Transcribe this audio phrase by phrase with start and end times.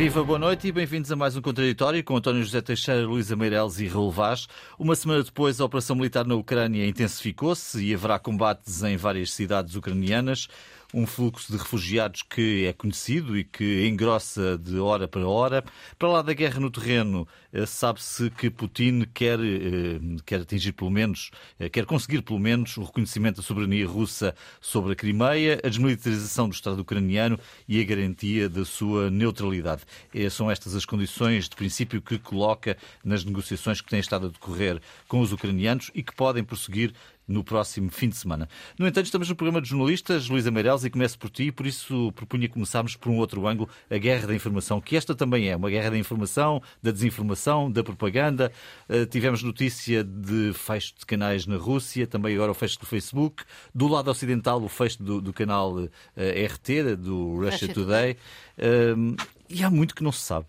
[0.00, 3.80] Viva, boa noite e bem-vindos a mais um Contraditório com António José Teixeira, Luísa Meireles
[3.80, 4.48] e Raul Vaz.
[4.78, 9.74] Uma semana depois, a operação militar na Ucrânia intensificou-se e haverá combates em várias cidades
[9.74, 10.48] ucranianas
[10.92, 15.64] um fluxo de refugiados que é conhecido e que engrossa de hora para hora.
[15.98, 20.90] Para lá da guerra no terreno, eh, sabe-se que Putin quer, eh, quer atingir pelo
[20.90, 25.68] menos, eh, quer conseguir pelo menos o reconhecimento da soberania russa sobre a Crimeia, a
[25.68, 27.38] desmilitarização do Estado ucraniano
[27.68, 29.82] e a garantia da sua neutralidade.
[30.30, 34.80] São estas as condições de princípio que coloca nas negociações que têm estado a decorrer
[35.08, 36.92] com os ucranianos e que podem prosseguir
[37.30, 38.48] no próximo fim de semana.
[38.76, 42.12] No entanto, estamos no programa de jornalistas, Luísa Meireles, e começo por ti, por isso
[42.12, 45.70] propunha começarmos por um outro ângulo, a guerra da informação, que esta também é uma
[45.70, 48.52] guerra da informação, da desinformação, da propaganda.
[48.88, 53.44] Uh, tivemos notícia de fecho de canais na Rússia, também agora o fecho do Facebook.
[53.72, 58.16] Do lado ocidental, o fecho do, do canal uh, eh, RT, do Russia, Russia Today.
[58.58, 59.16] Uh,
[59.48, 60.46] e há muito que não se sabe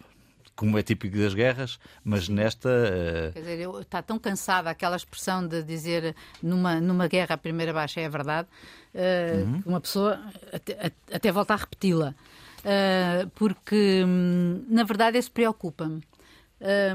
[0.61, 2.69] como é típico das guerras, mas nesta.
[2.69, 3.33] Uh...
[3.33, 7.99] Quer dizer, está tão cansada aquela expressão de dizer numa, numa guerra a primeira baixa
[7.99, 8.47] é a verdade,
[8.93, 9.63] uh, uhum.
[9.65, 10.21] uma pessoa
[10.53, 12.13] até, até volta a repeti-la.
[12.59, 16.03] Uh, porque, hum, na verdade, isso preocupa-me.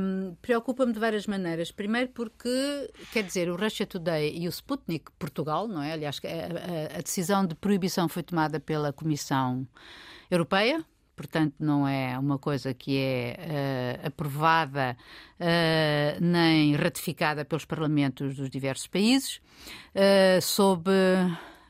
[0.01, 1.73] Um, preocupa-me de várias maneiras.
[1.73, 5.93] Primeiro porque, quer dizer, o Russia Today e o Sputnik, Portugal, não é?
[5.93, 9.67] Aliás, a, a, a decisão de proibição foi tomada pela Comissão
[10.31, 10.85] Europeia,
[11.17, 13.37] portanto não é uma coisa que é
[14.03, 14.97] uh, aprovada
[15.41, 19.41] uh, nem ratificada pelos parlamentos dos diversos países,
[19.95, 20.91] uh, sob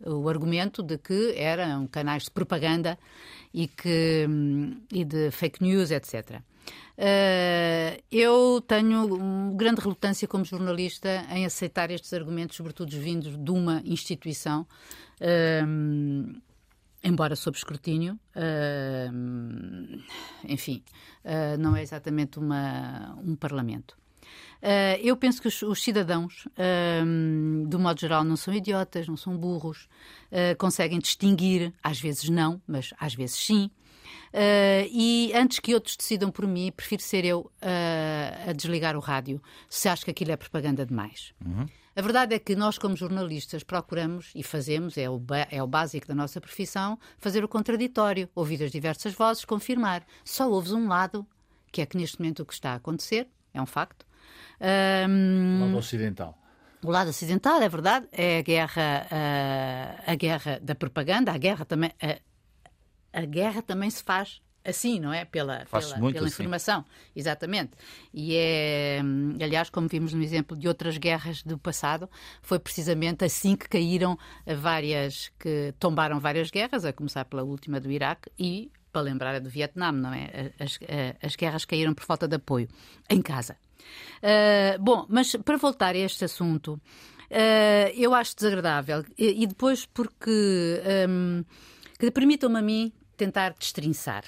[0.05, 2.99] o argumento de que eram canais de propaganda
[3.55, 4.29] e, que,
[4.93, 6.43] e de fake news, etc.
[6.99, 13.83] Uh, eu tenho grande relutância como jornalista em aceitar estes argumentos, sobretudo vindos de uma
[13.85, 14.67] instituição
[15.21, 16.41] uh,
[17.07, 20.03] embora sob escrutínio, uh,
[20.45, 20.83] enfim,
[21.25, 23.97] uh, não é exatamente uma, um parlamento.
[24.57, 29.17] Uh, eu penso que os, os cidadãos, uh, do modo geral, não são idiotas, não
[29.17, 29.89] são burros,
[30.59, 33.71] conseguem distinguir, às vezes não, mas às vezes sim.
[34.91, 37.51] e antes que outros decidam por mim, prefiro ser eu
[38.49, 39.41] a desligar o rádio,
[39.71, 41.33] se acho que aquilo é propaganda demais.
[41.45, 41.67] Uhum.
[41.97, 45.19] A verdade é que nós, como jornalistas, procuramos e fazemos, é o,
[45.51, 50.07] é o básico da nossa profissão, fazer o contraditório, ouvir as diversas vozes, confirmar.
[50.23, 51.27] Só ouves um lado,
[51.73, 54.07] que é que neste momento o que está a acontecer, é um facto.
[55.09, 56.39] Um, lado ocidental.
[56.85, 61.65] O lado ocidental, é verdade, é a guerra, a, a guerra da propaganda, a guerra
[61.65, 61.93] também.
[62.03, 62.19] A,
[63.21, 65.25] a guerra também se faz assim, não é?
[65.25, 66.27] Pela, pela, pela assim.
[66.27, 66.85] informação.
[67.15, 67.73] Exatamente.
[68.13, 69.01] E é,
[69.43, 72.09] aliás, como vimos no exemplo de outras guerras do passado,
[72.43, 74.19] foi precisamente assim que caíram
[74.59, 79.39] várias, que tombaram várias guerras, a começar pela última do Iraque e, para lembrar, a
[79.39, 80.53] do Vietnã, não é?
[80.59, 80.79] As,
[81.23, 82.69] as guerras caíram por falta de apoio
[83.09, 83.57] em casa.
[84.23, 86.81] Uh, bom, mas para voltar a este assunto,
[87.31, 91.45] uh, eu acho desagradável e, e depois porque um,
[91.99, 94.25] que permitam-me a mim tentar destrinçar.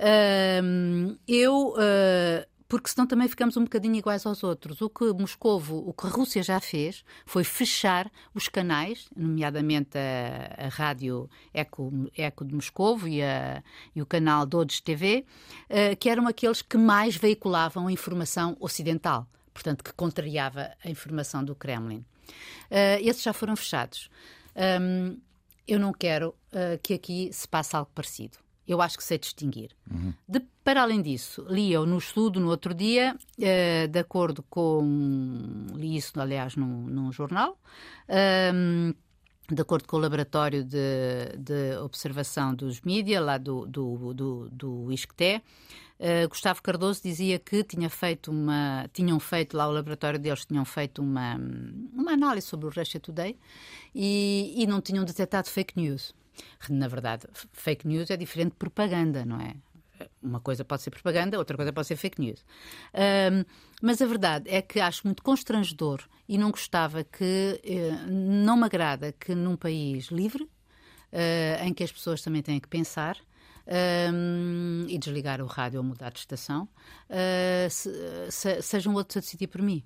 [0.00, 1.74] Uh, eu.
[1.74, 4.80] Uh, porque senão também ficamos um bocadinho iguais aos outros.
[4.80, 10.66] O que Moscovo, o que a Rússia já fez foi fechar os canais, nomeadamente a,
[10.66, 13.60] a rádio Eco, Eco de Moscovo e, a,
[13.92, 15.26] e o canal Dodge TV,
[15.68, 21.42] uh, que eram aqueles que mais veiculavam a informação ocidental, portanto, que contrariava a informação
[21.42, 22.04] do Kremlin.
[22.70, 24.08] Uh, esses já foram fechados.
[24.80, 25.18] Um,
[25.66, 29.70] eu não quero uh, que aqui se passe algo parecido eu acho que sei distinguir.
[29.90, 30.12] Uhum.
[30.28, 35.66] De, para além disso, li eu no estudo no outro dia, uh, de acordo com.
[35.74, 37.58] li isso, aliás, num, num jornal.
[38.08, 38.94] Um, ehm,
[39.50, 44.92] de acordo com o laboratório de, de observação dos mídias, lá do, do, do, do
[44.92, 45.42] ISCTE,
[45.98, 50.64] uh, Gustavo Cardoso dizia que tinha feito uma, tinham feito lá o laboratório deles, tinham
[50.64, 51.36] feito uma,
[51.92, 53.36] uma análise sobre o Russia Today
[53.92, 56.14] e, e não tinham detectado fake news.
[56.68, 59.54] Na verdade, fake news é diferente de propaganda, não é?
[60.22, 62.44] Uma coisa pode ser propaganda, outra coisa pode ser fake news.
[62.94, 63.44] Um,
[63.82, 68.64] mas a verdade é que acho muito constrangedor e não gostava que, uh, não me
[68.64, 73.16] agrada que num país livre, uh, em que as pessoas também têm que pensar,
[74.12, 76.68] um, e desligar o rádio ou mudar de estação,
[77.08, 77.90] uh, se,
[78.30, 79.84] se, sejam outros a decidir por mim.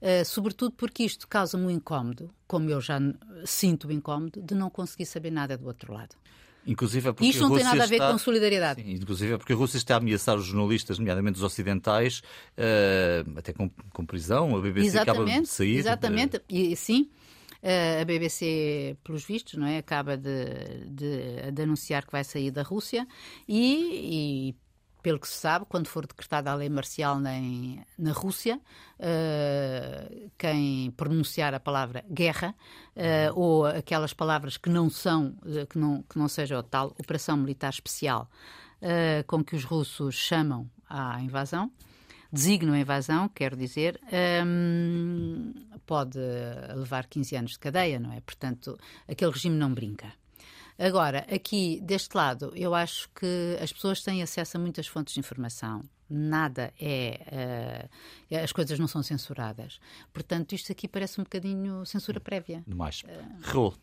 [0.00, 2.98] Uh, sobretudo porque isto causa-me um incómodo, como eu já
[3.44, 6.14] sinto o incómodo, de não conseguir saber nada do outro lado.
[6.66, 8.10] Inclusive é porque Isto não tem nada a ver está...
[8.10, 8.82] com solidariedade.
[8.82, 12.22] Sim, inclusive é porque a Rússia está a ameaçar os jornalistas, nomeadamente os ocidentais,
[12.58, 14.56] uh, até com, com, prisão.
[14.56, 15.76] A BBC exatamente, acaba de sair.
[15.76, 17.08] Exatamente, e sim.
[17.62, 20.44] Uh, a BBC, pelos vistos, não é, acaba de,
[20.88, 23.06] de, de, anunciar que vai sair da Rússia
[23.48, 24.65] e, e
[25.06, 27.30] pelo que se sabe, quando for decretada a lei marcial na,
[27.96, 28.60] na Rússia,
[28.98, 32.52] uh, quem pronunciar a palavra guerra
[32.96, 35.36] uh, ou aquelas palavras que não são,
[35.70, 38.28] que não, que não seja a tal operação militar especial
[38.82, 41.70] uh, com que os russos chamam à invasão,
[42.32, 44.00] designam a invasão, quero dizer,
[44.44, 45.54] um,
[45.86, 46.18] pode
[46.74, 48.20] levar 15 anos de cadeia, não é?
[48.22, 48.76] Portanto,
[49.06, 50.12] aquele regime não brinca.
[50.78, 55.20] Agora, aqui deste lado, eu acho que as pessoas têm acesso a muitas fontes de
[55.20, 55.82] informação.
[56.08, 57.88] Nada é.
[58.30, 59.80] Uh, as coisas não são censuradas.
[60.12, 62.62] Portanto, isto aqui parece um bocadinho censura prévia.
[62.66, 63.02] Demais.
[63.02, 63.74] Uh, Raul.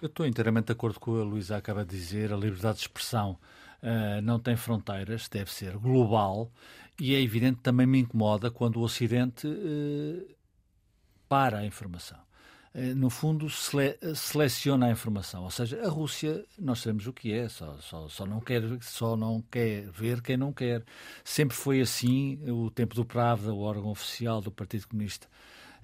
[0.00, 2.32] Eu estou inteiramente de acordo com o que a Luísa acaba de dizer.
[2.32, 3.38] A liberdade de expressão
[3.82, 6.50] uh, não tem fronteiras, deve ser global.
[6.98, 9.46] E é evidente, também me incomoda quando o Ocidente
[11.28, 12.18] para a informação.
[12.74, 15.44] Eh, no fundo, sele seleciona a informação.
[15.44, 19.14] Ou seja, a Rússia, nós sabemos o que é, só, só, só, não quer, só
[19.16, 20.82] não quer ver quem não quer.
[21.22, 25.28] Sempre foi assim, o tempo do Pravda, o órgão oficial do Partido Comunista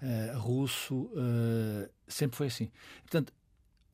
[0.02, 2.70] uh, Russo, uh, sempre foi assim.
[3.02, 3.34] Portanto,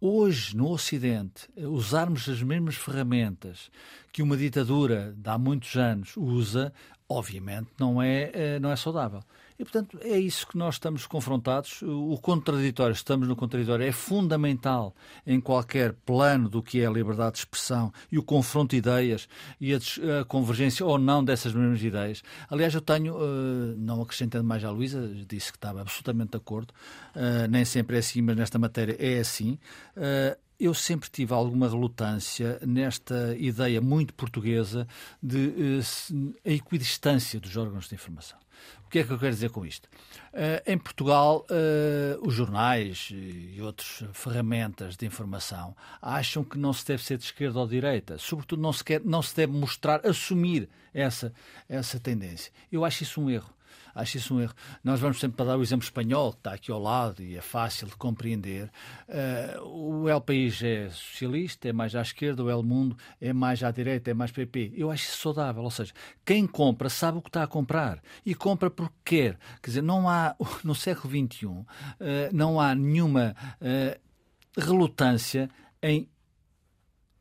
[0.01, 3.71] hoje, no Ocidente, usarmos as mesmas ferramentas
[4.13, 6.73] que uma ditadura de há muitos anos usa,
[7.09, 9.21] obviamente não é, não é saudável.
[9.59, 11.81] E, portanto, é isso que nós estamos confrontados.
[11.83, 14.95] O contraditório, estamos no contraditório, é fundamental
[15.27, 19.29] em qualquer plano do que é a liberdade de expressão e o confronto de ideias
[19.61, 19.79] e a,
[20.21, 22.23] a convergência ou não dessas mesmas ideias.
[22.49, 26.73] Aliás, eu tenho, uh, não acrescentando mais à Luísa, disse que estava absolutamente de acordo,
[27.15, 29.59] uh, nem sempre é assim, mas nesta matéria é assim.
[29.97, 34.87] Uh, eu sempre tive alguma relutância nesta ideia muito portuguesa
[35.23, 35.81] de
[36.45, 38.44] a equidistância dos órgãos de informação.
[38.87, 39.89] O que é que eu quero dizer com isto?
[40.33, 46.87] Uh, em Portugal, uh, os jornais e outras ferramentas de informação acham que não se
[46.87, 48.19] deve ser de esquerda ou de direita.
[48.19, 51.33] Sobretudo, não se, quer, não se deve mostrar, assumir essa,
[51.69, 52.53] essa tendência.
[52.71, 53.53] Eu acho isso um erro.
[53.95, 54.55] Acho isso um erro.
[54.83, 57.41] Nós vamos sempre para dar o exemplo espanhol, que está aqui ao lado e é
[57.41, 58.71] fácil de compreender.
[59.09, 63.63] Uh, o El País é socialista, é mais à esquerda, o El Mundo é mais
[63.63, 64.73] à direita, é mais PP.
[64.77, 65.63] Eu acho isso saudável.
[65.63, 65.93] Ou seja,
[66.25, 69.39] quem compra sabe o que está a comprar e compra porque quer.
[69.63, 71.67] Quer dizer, não há, no século XXI, uh,
[72.33, 74.01] não há nenhuma uh,
[74.61, 75.49] relutância
[75.83, 76.09] em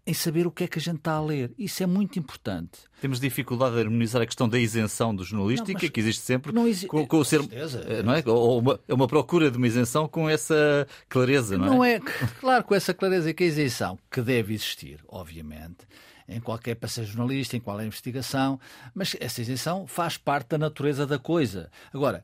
[0.05, 1.53] em saber o que é que a gente está a ler.
[1.57, 2.79] Isso é muito importante.
[2.99, 6.67] Temos dificuldade de harmonizar a questão da isenção do jornalística, não, que existe sempre não
[6.67, 6.87] exi...
[6.87, 7.41] com, com, o ser.
[7.41, 8.23] Eh, não é?
[8.25, 11.69] Ou uma, é uma procura de uma isenção com essa clareza, não é?
[11.69, 11.99] Não é,
[12.39, 15.87] claro, com essa clareza que a isenção, que deve existir, obviamente,
[16.27, 18.59] em qualquer passeio jornalista, em qualquer investigação,
[18.93, 21.71] mas essa isenção faz parte da natureza da coisa.
[21.93, 22.23] Agora,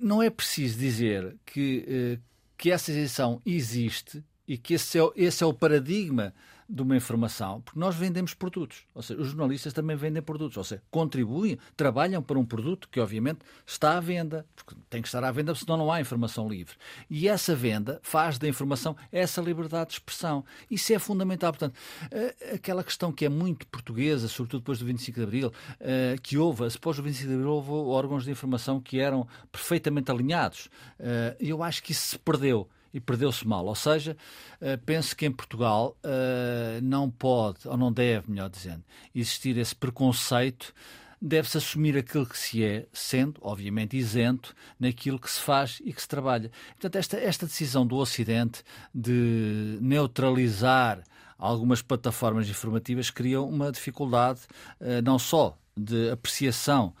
[0.00, 2.18] não é preciso dizer que, eh,
[2.56, 6.32] que essa isenção existe e que esse é, esse é o paradigma
[6.70, 10.62] de uma informação, porque nós vendemos produtos, ou seja, os jornalistas também vendem produtos, ou
[10.62, 15.24] seja, contribuem, trabalham para um produto que obviamente está à venda, porque tem que estar
[15.24, 16.76] à venda, senão não há informação livre.
[17.10, 20.44] E essa venda faz da informação essa liberdade de expressão.
[20.70, 21.52] Isso é fundamental.
[21.52, 21.74] Portanto,
[22.10, 26.38] eh, aquela questão que é muito portuguesa, sobretudo depois do 25 de Abril, eh, que
[26.38, 30.68] houve, depois do 25 de Abril, houve órgãos de informação que eram perfeitamente alinhados.
[30.98, 33.64] Eh, eu acho que isso se perdeu e perdeu-se mal.
[33.66, 34.16] Ou seja,
[34.60, 39.74] eh, penso que em Portugal eh, não pode, ou não deve, melhor dizendo, existir esse
[39.74, 40.74] preconceito.
[41.22, 46.00] Deve-se assumir aquilo que se é, sendo, obviamente, isento naquilo que se faz e que
[46.00, 46.50] se trabalha.
[46.70, 48.62] Portanto, esta, esta decisão do Ocidente
[48.94, 51.02] de neutralizar
[51.36, 54.40] algumas plataformas informativas cria uma dificuldade
[54.80, 56.94] eh, não só de apreciação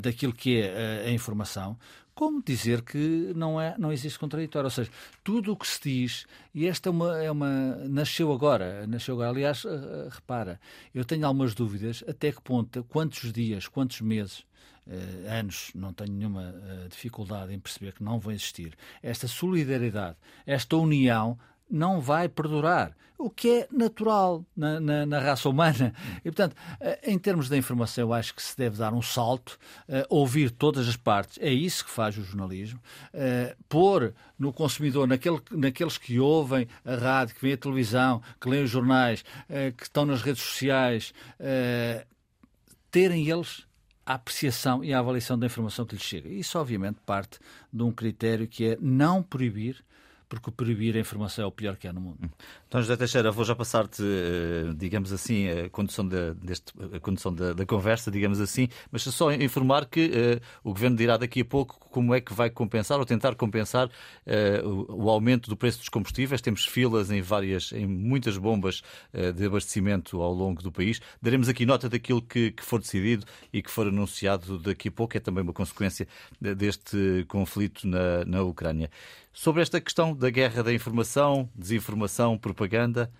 [0.00, 1.76] daquilo que é a informação,
[2.18, 4.66] como dizer que não, é, não existe contraditório.
[4.66, 4.90] Ou seja,
[5.22, 7.76] tudo o que se diz, e esta é uma, é uma.
[7.88, 9.30] nasceu agora, nasceu agora.
[9.30, 10.60] Aliás, uh, repara,
[10.92, 14.40] eu tenho algumas dúvidas até que ponto, quantos dias, quantos meses.
[14.84, 18.74] Uh, anos, não tenho nenhuma uh, dificuldade em perceber que não vão existir.
[19.00, 21.38] Esta solidariedade, esta união
[21.70, 25.92] não vai perdurar, o que é natural na, na, na, raça humana.
[26.20, 29.58] E, portanto, eh, em termos da informação, eu acho que se deve dar um salto,
[29.88, 32.80] uh, ouvir todas as partes, é isso que faz o jornalismo,
[33.12, 38.48] uh, pôr no consumidor, naquele, naqueles que ouvem a rádio, que veem a televisão, que
[38.48, 41.12] leem os jornais, uh, que estão nas redes sociais,
[42.90, 43.66] terem eles
[44.06, 46.28] a apreciação e a avaliação da informação que lhes chega.
[46.28, 47.38] Isso, obviamente, parte
[47.70, 49.84] de um critério que é não proibir
[50.28, 52.30] porque proibir a informação é o pior que há no mundo.
[52.66, 54.02] Então, José Teixeira, vou já passar-te,
[54.76, 59.32] digamos assim, a condução, da, deste, a condução da, da, conversa, digamos assim, mas só
[59.32, 63.06] informar que uh, o Governo dirá daqui a pouco como é que vai compensar ou
[63.06, 66.42] tentar compensar uh, o, o, aumento do preço dos combustíveis.
[66.42, 68.82] Temos filas em várias, em muitas bombas
[69.14, 71.00] uh, de abastecimento ao longo do país.
[71.22, 75.16] Daremos aqui nota daquilo que, que for decidido e que for anunciado daqui a pouco,
[75.16, 76.06] é também uma consequência
[76.38, 78.90] deste conflito na, na Ucrânia.
[79.32, 83.10] Sobre esta questão da guerra da informação, desinformação, propaganda,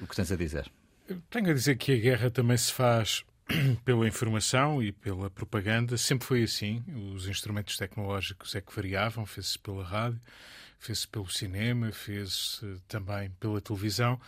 [0.00, 0.70] o que tens a dizer?
[1.30, 3.24] Tenho a dizer que a guerra também se faz
[3.84, 5.96] pela informação e pela propaganda.
[5.96, 6.82] Sempre foi assim.
[7.14, 10.20] Os instrumentos tecnológicos é que variavam, fez-se pela rádio,
[10.78, 14.20] fez-se pelo cinema, fez-se também pela televisão.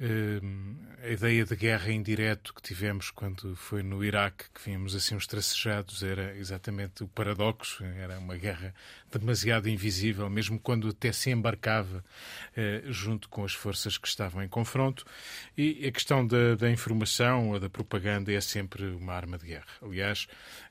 [0.00, 4.94] Ehm, a ideia de guerra em direto que tivemos quando foi no Iraque, que vimos
[4.94, 8.72] assim os tracejados, era exatamente o paradoxo, era uma guerra
[9.10, 12.04] demasiado invisível, mesmo quando até se embarcava
[12.56, 15.04] eh, junto com as forças que estavam em confronto.
[15.56, 19.66] E a questão da, da informação ou da propaganda é sempre uma arma de guerra.
[19.82, 20.26] Aliás,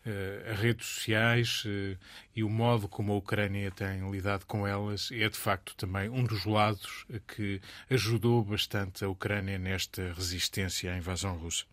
[0.06, 1.98] eh, as redes sociais eh,
[2.36, 6.24] e o modo como a Ucrânia tem lidado com elas é de facto também um
[6.24, 11.66] dos lados que ajudou bastante a Ucrânia nesta resistência à invasão russa.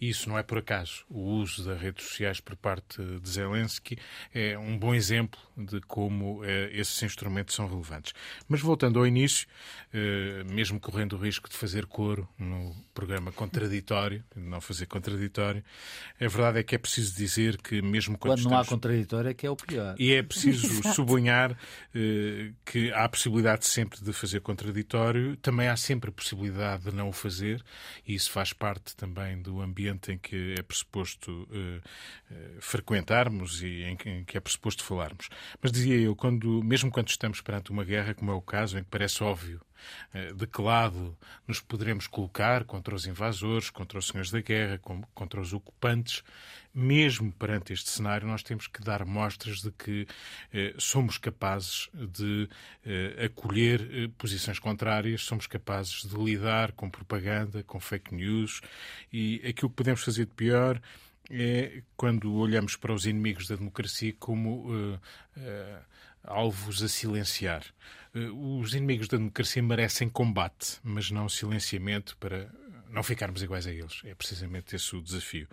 [0.00, 1.04] E isso não é por acaso.
[1.08, 3.96] O uso das redes sociais por parte de Zelensky
[4.34, 8.12] é um bom exemplo de como eh, esses instrumentos são relevantes.
[8.48, 9.46] Mas voltando ao início,
[9.92, 15.64] eh, mesmo correndo o risco de fazer coro no programa contraditório, de não fazer contraditório,
[16.20, 18.66] a verdade é que é preciso dizer que mesmo quando, quando não estamos...
[18.66, 19.94] há contraditório é que é o pior.
[19.98, 21.56] E é preciso sublinhar
[21.94, 26.94] eh, que há a possibilidade sempre de fazer contraditório, também há sempre a possibilidade de
[26.94, 27.64] não o fazer,
[28.06, 31.78] e isso faz parte também do ambiente em que é pressuposto uh,
[32.30, 35.28] uh, frequentarmos e em que, é pressuposto falarmos.
[35.62, 38.82] Mas dizia eu, quando, mesmo quando estamos perante uma guerra, como é o caso, em
[38.82, 39.60] que parece óbvio
[40.36, 44.80] de que lado nos poderemos colocar contra os invasores, contra os senhores da guerra,
[45.14, 46.22] contra os ocupantes,
[46.74, 50.08] mesmo perante este cenário, nós temos que dar mostras de que
[50.52, 52.48] eh, somos capazes de
[52.84, 58.60] eh, acolher eh, posições contrárias, somos capazes de lidar com propaganda, com fake news
[59.12, 60.80] e aquilo que podemos fazer de pior
[61.30, 65.78] é quando olhamos para os inimigos da democracia como uh, uh,
[66.22, 67.64] alvos a silenciar.
[68.14, 72.48] Uh, os inimigos da democracia merecem combate, mas não silenciamento para
[72.94, 74.00] não ficarmos iguais a eles.
[74.04, 75.48] É precisamente esse o desafio.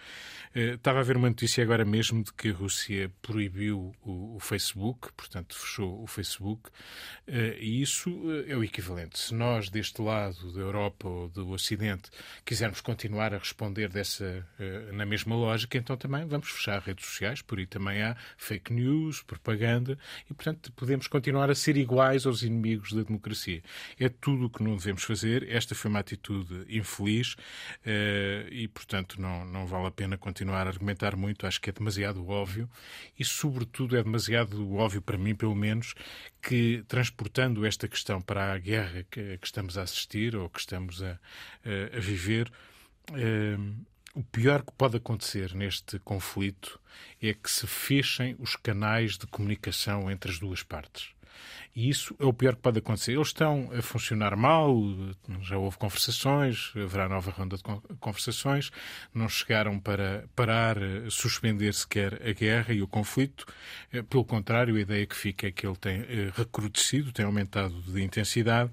[0.56, 4.40] Uh, estava a ver uma notícia agora mesmo de que a Rússia proibiu o, o
[4.40, 6.70] Facebook, portanto, fechou o Facebook,
[7.28, 9.18] uh, e isso uh, é o equivalente.
[9.18, 12.12] Se nós, deste lado da Europa ou do Ocidente,
[12.46, 14.46] quisermos continuar a responder dessa,
[14.94, 19.24] na mesma lógica, então também vamos fechar redes sociais, por aí também há fake news,
[19.24, 19.98] propaganda,
[20.30, 23.64] e, portanto, podemos continuar a ser iguais aos inimigos da democracia.
[24.00, 25.50] É tudo o que não devemos fazer.
[25.50, 27.31] Esta foi uma atitude infeliz
[27.86, 31.46] eh, e, portanto, não, não vale a pena continuar a argumentar muito.
[31.46, 32.70] Acho que é demasiado óbvio
[33.18, 35.94] e, sobretudo, é demasiado óbvio para mim, pelo menos,
[36.42, 41.02] que transportando esta questão para a guerra que, que estamos a assistir ou que estamos
[41.04, 41.20] a,
[41.96, 42.52] a, viver.
[43.14, 43.58] Eh,
[44.14, 46.80] o pior que pode acontecer neste conflito
[47.22, 51.14] é que se fechem os canais de comunicação entre as duas partes.
[51.76, 53.14] E isso é o pior que pode acontecer.
[53.14, 54.76] Eles estão a funcionar mal,
[55.42, 57.64] já houve conversações, haverá nova ronda de
[58.00, 58.72] conversações,
[59.14, 60.78] não chegaram para parar,
[61.10, 63.46] suspender sequer a guerra e o conflito.
[63.92, 67.82] Eh, pelo contrário, a ideia que fica é que ele tem eh, recrudescido, tem aumentado
[67.82, 68.70] de intensidade.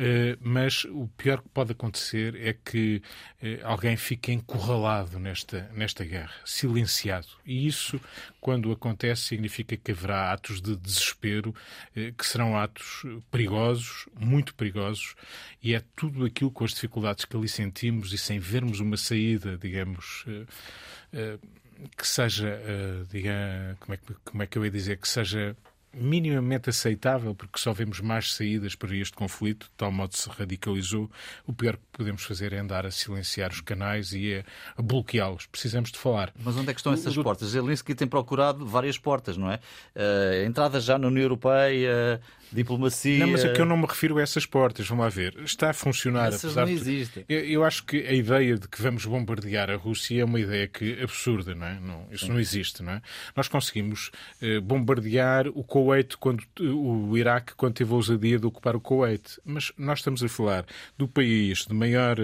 [0.00, 3.02] Eh, mas o pior que pode acontecer é que
[3.42, 7.26] eh, alguém fique encurralado nesta, nesta guerra, silenciado.
[7.44, 8.00] E isso,
[8.40, 11.52] quando acontece, significa que haverá atos de desespero,
[11.96, 15.16] eh, que serão atos perigosos, muito perigosos,
[15.60, 19.58] e é tudo aquilo com as dificuldades que ali sentimos e sem vermos uma saída,
[19.58, 20.24] digamos
[21.96, 22.60] que seja,
[23.10, 25.56] diga, como, é que, como é que eu ia dizer, que seja
[25.92, 31.10] minimamente aceitável, porque só vemos mais saídas para este conflito, de tal modo se radicalizou.
[31.46, 34.44] O pior que podemos fazer é andar a silenciar os canais e
[34.76, 35.46] a, bloqueá-los.
[35.46, 36.32] Precisamos de falar.
[36.42, 37.48] Mas onde é que estão essas o, portas?
[37.48, 39.60] Zelensky tem procurado várias portas, não é?
[39.94, 42.20] Uh, entrada já na União Europeia,
[42.52, 43.18] diplomacia.
[43.18, 44.86] Não, mas é que eu não me refiro a essas portas.
[44.88, 45.36] Vamos lá ver.
[45.44, 46.28] Está a funcionar.
[46.28, 47.24] Essas não existem.
[47.28, 50.66] Eu, eu, acho que a ideia de que vamos bombardear a Rússia é uma ideia
[50.66, 51.80] que absurda, não é?
[51.80, 52.32] Não, isso Sim.
[52.32, 53.02] não existe, não é?
[53.36, 54.10] Nós conseguimos
[54.42, 59.40] uh, bombardear o Kuwait, quando, o Iraque, quando teve a ousadia de ocupar o Kuwait.
[59.44, 60.64] Mas nós estamos a falar
[60.96, 62.16] do país de maior,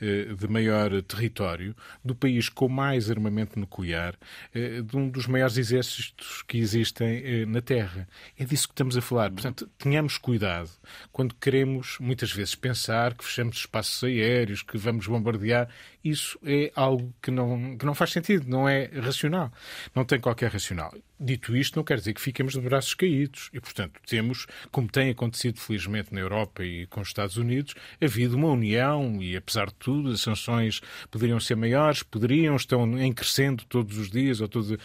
[0.00, 1.74] de maior território,
[2.04, 4.14] do país com mais armamento nuclear,
[4.52, 8.08] de um dos maiores exércitos que existem na Terra.
[8.38, 9.30] É disso que estamos a falar.
[9.30, 10.70] Portanto, tenhamos cuidado
[11.10, 15.68] quando queremos, muitas vezes, pensar que fechamos espaços aéreos, que vamos bombardear.
[16.04, 19.52] Isso é algo que não, que não faz sentido, não é racional.
[19.94, 20.92] Não tem qualquer racional.
[21.24, 23.48] Dito isto, não quer dizer que fiquemos de braços caídos.
[23.52, 28.36] E, portanto, temos, como tem acontecido felizmente na Europa e com os Estados Unidos, havido
[28.36, 33.64] uma união e, apesar de tudo, as sanções poderiam ser maiores, poderiam, estão em crescendo
[33.66, 34.78] todos os dias ou todo,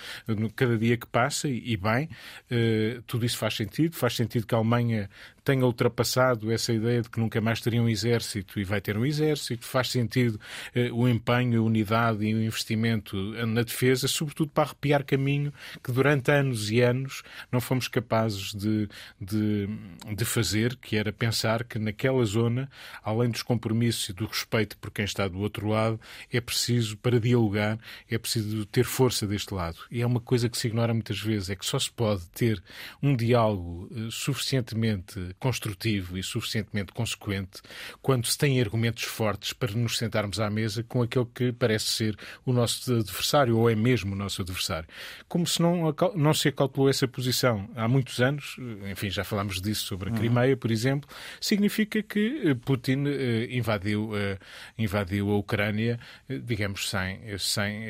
[0.55, 2.07] cada dia que passa, e bem,
[2.51, 3.95] uh, tudo isso faz sentido.
[3.95, 5.09] Faz sentido que a Alemanha
[5.47, 9.05] tenha ultrapassado essa ideia de que nunca mais teria um exército e vai ter um
[9.05, 9.65] exército.
[9.65, 10.37] Faz sentido
[10.75, 15.89] uh, o empenho, a unidade e o investimento na defesa, sobretudo para arrepiar caminho que
[15.89, 18.89] durante anos e anos não fomos capazes de,
[19.21, 19.69] de,
[20.13, 22.69] de fazer, que era pensar que naquela zona,
[23.01, 25.97] além dos compromissos e do respeito por quem está do outro lado,
[26.29, 29.77] é preciso, para dialogar, é preciso ter força deste lado.
[29.89, 32.61] E é uma coisa que se ignora muitas vezes, é que só se pode ter
[33.01, 37.61] um diálogo uh, suficientemente construtivo e suficientemente consequente
[38.01, 42.17] quando se tem argumentos fortes para nos sentarmos à mesa com aquele que parece ser
[42.45, 44.87] o nosso adversário ou é mesmo o nosso adversário.
[45.27, 48.57] Como se não, não se acautelou essa posição há muitos anos,
[48.89, 50.17] enfim, já falámos disso sobre a uhum.
[50.17, 54.37] Crimeia, por exemplo, significa que eh, Putin eh, invadiu, eh,
[54.77, 57.85] invadiu a Ucrânia, digamos, sem, sem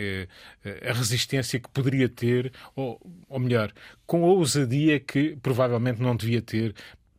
[0.87, 3.71] a resistência que poderia ter, ou, ou melhor,
[4.05, 6.73] com a ousadia que provavelmente não devia ter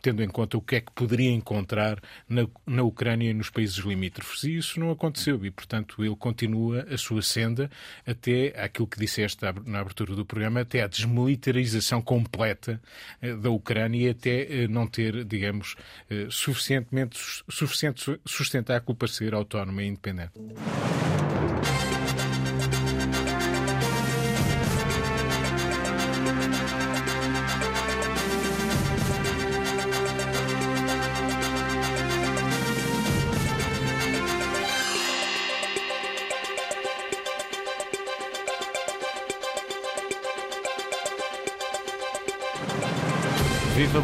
[0.08, 3.76] tendo em conta o que é que poderia encontrar na, na Ucrânia e nos países
[3.76, 4.42] limítrofes.
[4.44, 7.70] E isso não aconteceu e, portanto, ele continua a sua senda
[8.06, 12.80] até aquilo que disseste na abertura do programa, até a desmilitarização completa
[13.20, 15.76] eh, da Ucrânia e até eh, não ter, digamos,
[16.08, 17.18] eh, suficientemente
[17.50, 20.32] suficiente sustentáculo para ser autónoma e independente.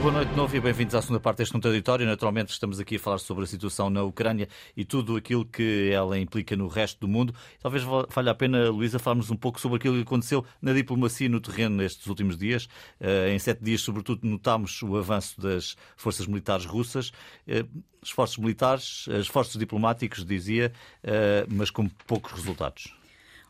[0.05, 2.05] Boa noite de novo e bem-vindos à segunda parte deste contraditório.
[2.05, 6.19] Naturalmente, estamos aqui a falar sobre a situação na Ucrânia e tudo aquilo que ela
[6.19, 7.35] implica no resto do mundo.
[7.59, 11.41] Talvez valha a pena, Luísa, falarmos um pouco sobre aquilo que aconteceu na diplomacia no
[11.41, 12.69] terreno nestes últimos dias.
[13.01, 17.11] Eh, em sete dias, sobretudo, notámos o avanço das forças militares russas,
[17.49, 17.65] eh,
[18.03, 20.71] esforços militares, esforços diplomáticos, dizia,
[21.03, 22.95] eh, mas com poucos resultados.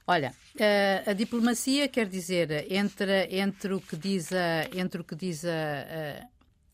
[0.07, 0.33] Olha,
[1.07, 6.29] a, diplomacia quer dizer entre, entre o que diz a, entre o que diz a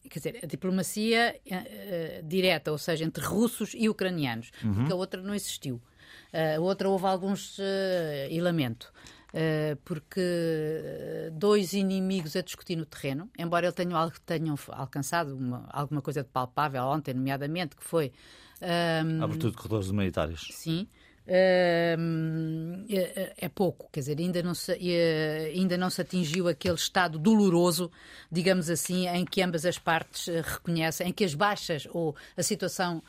[0.09, 4.75] quer dizer, a diplomacia uh, direta, ou seja, entre russos e ucranianos, uhum.
[4.75, 5.77] porque a outra não existiu.
[6.33, 7.63] Uh, a outra houve alguns uh,
[8.31, 8.93] elemento.
[9.33, 10.21] Uh, porque
[11.35, 16.29] dois inimigos a discutir no terreno, embora ele tenham, tenham alcançado uma, alguma coisa de
[16.29, 18.13] palpável ontem, nomeadamente, que foi.
[18.61, 20.49] Um, a abertura de corredores humanitários.
[20.51, 20.89] Sim,
[21.27, 21.97] é,
[23.39, 24.73] é, pouco, quer dizer, ainda não, se,
[25.55, 27.91] ainda não se atingiu aquele estado doloroso,
[28.31, 32.43] digamos assim, em que ambas as partes eh, reconhecem, em que as baixas ou a
[32.43, 33.03] situação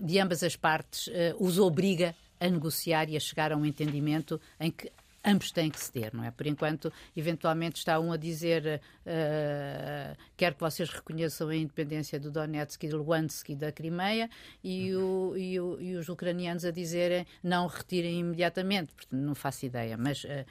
[0.00, 4.40] de ambas as partes eh, os obriga a negociar e a chegar a um entendimento
[4.60, 4.92] em que
[5.24, 6.30] ambos têm que ceder, não é?
[6.30, 12.30] Por enquanto, eventualmente está um a dizer uh, quer que vocês reconheçam a independência do
[12.30, 14.28] Donetsk e do Luhansk e da Crimeia
[14.62, 19.96] e, o, e, o, e, os ucranianos a dizerem não retirem imediatamente, não faço ideia,
[19.96, 20.44] mas uh, uh,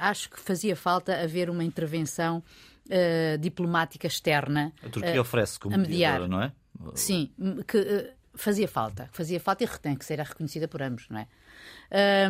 [0.00, 2.42] acho que fazia falta haver uma intervenção
[3.40, 4.72] diplomática externa.
[4.80, 6.52] A Turquia oferece como mediadora, não é?
[6.94, 7.32] Sim,
[7.66, 11.26] que fazia falta, fazia falta e tem que ser reconhecida por ambos, não é?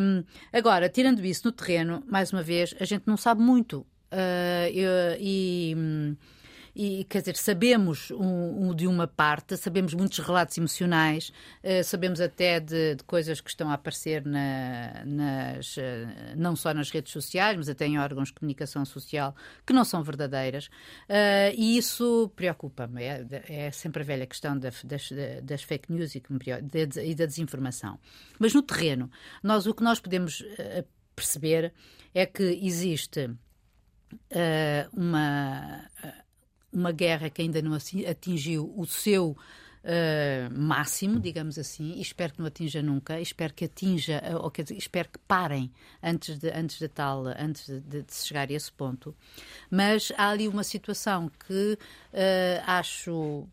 [0.01, 3.85] Um, agora, tirando isso no terreno, mais uma vez, a gente não sabe muito.
[4.11, 4.85] Uh, e,
[5.19, 5.75] e
[6.79, 12.21] e quer dizer, sabemos um, um, de uma parte, sabemos muitos relatos emocionais, uh, sabemos
[12.21, 15.81] até de, de, coisas que estão a aparecer na, nas, uh,
[16.35, 19.35] não só nas redes sociais, mas até em órgãos de comunicação social
[19.65, 23.03] que não são verdadeiras, uh, e isso preocupa-me.
[23.03, 24.83] É, é, sempre a velha questão das,
[25.41, 26.21] das fake news e,
[27.03, 27.97] e da desinformação.
[28.37, 29.09] Mas no terreno,
[29.41, 30.45] nós o que nós podemos
[31.15, 31.73] perceber
[32.13, 33.31] é que existe
[34.93, 35.89] uma
[36.71, 39.37] uma guerra que ainda não atingiu o seu
[39.87, 44.51] uh, máximo, digamos assim, e espero que não atinja nunca, espero que atinja, uh, ou
[44.51, 45.71] quer dizer, espero que parem
[46.03, 49.15] antes de, antes de tal, antes de, de, de chegar a esse ponto.
[49.69, 51.77] Mas há ali uma situação que
[52.13, 53.47] uh, acho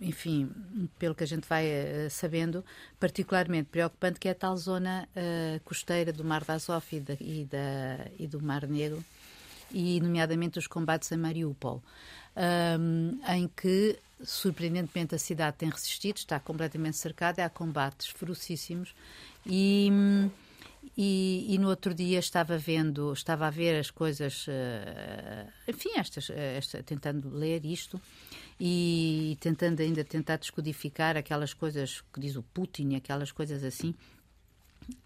[0.00, 0.50] enfim,
[0.98, 2.64] pelo que a gente vai uh, sabendo,
[2.98, 7.14] particularmente preocupante, que é a tal zona uh, costeira do Mar de Azov e, da,
[7.20, 9.04] e, da, e, do Mar Negro,
[9.70, 11.82] e nomeadamente os combates em Mariupol,
[12.36, 18.94] um, em que surpreendentemente a cidade tem resistido, está completamente cercada, há combates ferocíssimos
[19.46, 19.90] e,
[20.96, 26.30] e, e, no outro dia estava vendo, estava a ver as coisas, uh, enfim, estas,
[26.30, 28.00] esta, tentando ler isto
[28.60, 33.94] e tentando ainda tentar descodificar aquelas coisas que diz o Putin, aquelas coisas assim.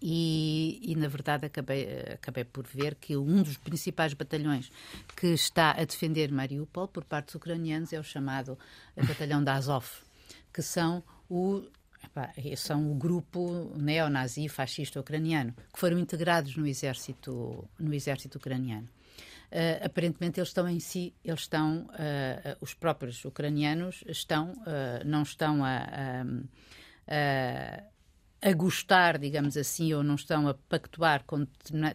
[0.01, 4.71] E, e, na verdade acabei, acabei por ver que um dos principais batalhões
[5.15, 8.57] que está a defender Mariupol por parte dos ucranianos é o chamado
[8.95, 9.85] Batalhão da Azov,
[10.53, 11.63] que são o
[12.57, 18.87] são o grupo neonazi fascista ucraniano que foram integrados no exército no exército ucraniano.
[19.49, 24.53] Uh, aparentemente eles estão em si, eles estão, uh, os próprios ucranianos estão,
[25.05, 26.23] não estão a, a,
[27.07, 27.92] a
[28.51, 31.47] gostar, digamos assim, ou não estão a pactuar com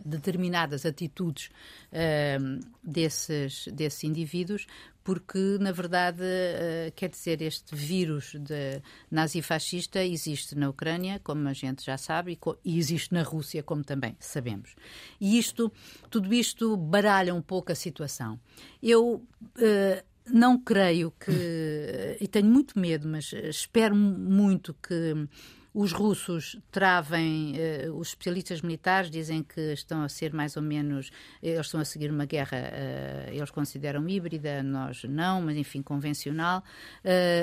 [0.05, 1.51] determinadas atitudes
[1.93, 4.67] uh, desses, desses indivíduos,
[5.05, 8.81] porque, na verdade, uh, quer dizer, este vírus de
[9.11, 13.85] nazifascista existe na Ucrânia, como a gente já sabe, e, e, existe na Rússia, como
[13.85, 14.75] também sabemos.
[15.21, 15.71] E isto,
[16.09, 18.41] tudo isto baralha um pouco a situação.
[18.83, 19.23] Eu.
[19.57, 25.27] Uh, não creio que, e tenho muito medo, mas espero muito que
[25.75, 27.55] os russos travem,
[27.87, 31.11] uh, os especialistas militares dizem que estão a ser mais ou menos,
[31.43, 36.63] eles estão a seguir uma guerra, uh, eles consideram híbrida, nós não, mas enfim, convencional,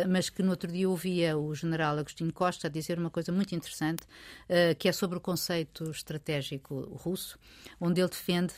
[0.09, 4.03] mas que no outro dia ouvia o general Agostinho Costa dizer uma coisa muito interessante,
[4.77, 7.37] que é sobre o conceito estratégico russo,
[7.79, 8.53] onde ele defende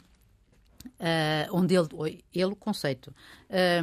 [1.00, 3.14] Uh, onde ele, ele o conceito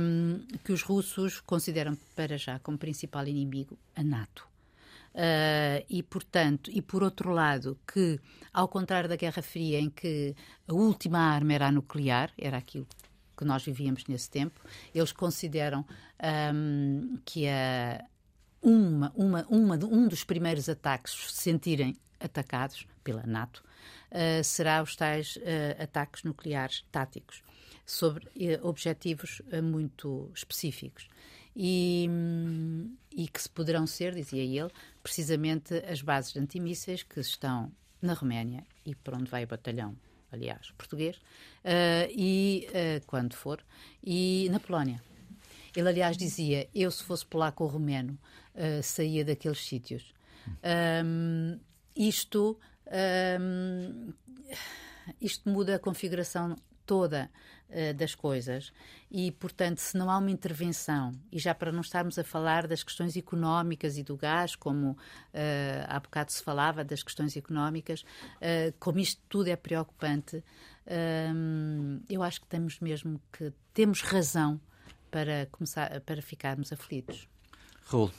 [0.00, 4.53] um, que os russos consideram para já como principal inimigo a NATO.
[5.14, 8.18] Uh, e, portanto, e por outro lado, que,
[8.52, 10.34] ao contrário da Guerra Fria, em que
[10.66, 12.86] a última arma era a nuclear, era aquilo
[13.36, 14.60] que nós vivíamos nesse tempo,
[14.92, 15.86] eles consideram
[16.52, 18.04] um, que a,
[18.60, 23.62] uma, uma, uma, um dos primeiros ataques se sentirem atacados pela NATO
[24.10, 27.40] uh, será os tais uh, ataques nucleares táticos
[27.86, 28.26] sobre
[28.62, 31.06] objetivos muito específicos.
[31.54, 32.08] E,
[33.14, 34.72] e que se poderão ser, dizia ele,
[35.04, 39.94] precisamente as bases antimísseis que estão na Roménia e por onde vai o batalhão,
[40.32, 43.62] aliás, português, uh, e uh, quando for,
[44.02, 45.00] e na Polónia.
[45.76, 48.18] Ele, aliás, dizia: eu, se fosse polaco ou romeno,
[48.54, 50.14] uh, saía daqueles sítios.
[51.04, 51.60] Um,
[51.94, 52.58] isto,
[53.40, 54.12] um,
[55.20, 57.30] isto muda a configuração toda
[57.68, 58.72] uh, das coisas
[59.10, 62.82] e, portanto, se não há uma intervenção, e já para não estarmos a falar das
[62.82, 64.96] questões económicas e do gás, como uh,
[65.86, 70.42] há bocado se falava das questões económicas, uh, como isto tudo é preocupante,
[72.10, 74.60] eu acho que temos mesmo que temos razão
[75.10, 77.26] para começar para ficarmos aflitos.
[77.86, 78.10] Raul.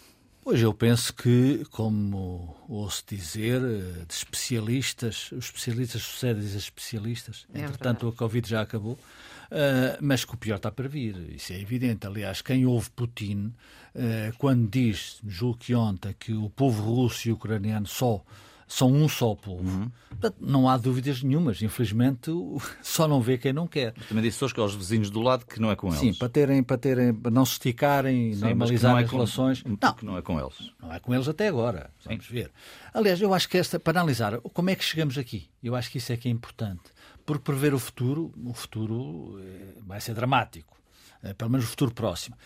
[0.45, 3.59] Pois eu penso que, como ouço dizer,
[4.07, 7.47] de especialistas, os especialistas sucedem a especialistas.
[7.51, 8.15] É Entretanto, verdade.
[8.15, 11.15] a Covid já acabou, uh, mas que o pior está para vir.
[11.33, 12.05] Isso é evidente.
[12.05, 13.55] Aliás, quem ouve Putin,
[13.95, 18.23] uh, quando diz, julgo que ontem, que o povo russo e ucraniano só
[18.67, 19.67] são um só povo.
[19.67, 19.91] Uhum.
[20.09, 21.61] Portanto, não há dúvidas nenhumas.
[21.61, 22.31] Infelizmente,
[22.81, 23.93] só não vê quem não quer.
[24.07, 25.99] Também disse hoje que aos vizinhos do lado que não é com eles.
[25.99, 29.63] Sim, para terem, para terem, para não se esticarem, Sim, normalizar é as com, relações.
[29.63, 30.71] Não, que não é com eles.
[30.81, 31.91] Não é com eles até agora.
[31.99, 32.09] Sim.
[32.09, 32.51] Vamos ver.
[32.93, 35.97] Aliás, eu acho que esta, para analisar como é que chegamos aqui, eu acho que
[35.97, 36.83] isso é que é importante.
[37.25, 40.77] Porque prever o futuro, o futuro eh, vai ser dramático.
[41.23, 42.37] Eh, pelo menos o futuro próximo.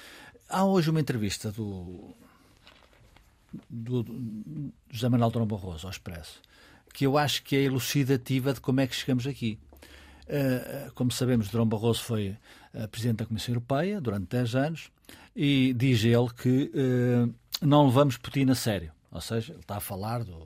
[0.50, 2.16] Há hoje uma entrevista do
[3.70, 6.42] do, do José Manuel Durão Barroso, ao Expresso,
[6.94, 9.60] que eu acho que é elucidativa de como é que chegamos aqui.
[10.26, 12.38] Uh, como sabemos, Durão Barroso foi
[12.74, 14.92] uh, Presidente da Comissão Europeia durante 10 anos
[15.36, 16.72] e diz ele que
[17.62, 18.92] não levamos Putin a sério.
[19.12, 20.40] Ou seja, ele está a falar do,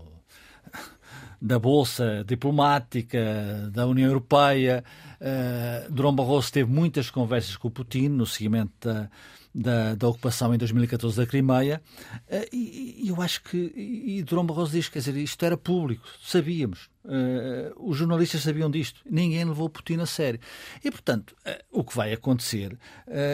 [1.42, 4.84] da Bolsa Diplomática, da União Europeia.
[5.20, 9.10] Uh, Durão Barroso teve muitas conversas com o Putin no seguimento da,
[9.54, 11.82] da, da ocupação em 2014 da Crimeia,
[12.30, 16.08] uh, e, eu acho que, e, e Durão Barroso diz, quer dizer, isto era público,
[16.22, 20.40] sabíamos, Uh, os jornalistas sabiam disto, ninguém levou Putin a sério.
[20.84, 22.80] E, portanto, uh, o que vai acontecer uh,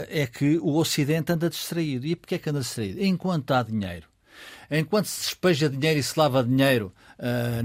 [0.09, 2.05] é que o Ocidente anda distraído.
[2.07, 3.03] E porquê é que anda distraído?
[3.03, 4.07] Enquanto há dinheiro,
[4.71, 6.93] enquanto se despeja dinheiro e se lava dinheiro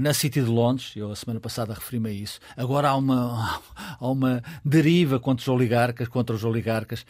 [0.01, 3.61] na City de Londres, eu a semana passada referi-me a isso, agora há uma,
[3.97, 7.05] há uma deriva contra os oligarcas, contra os oligarcas.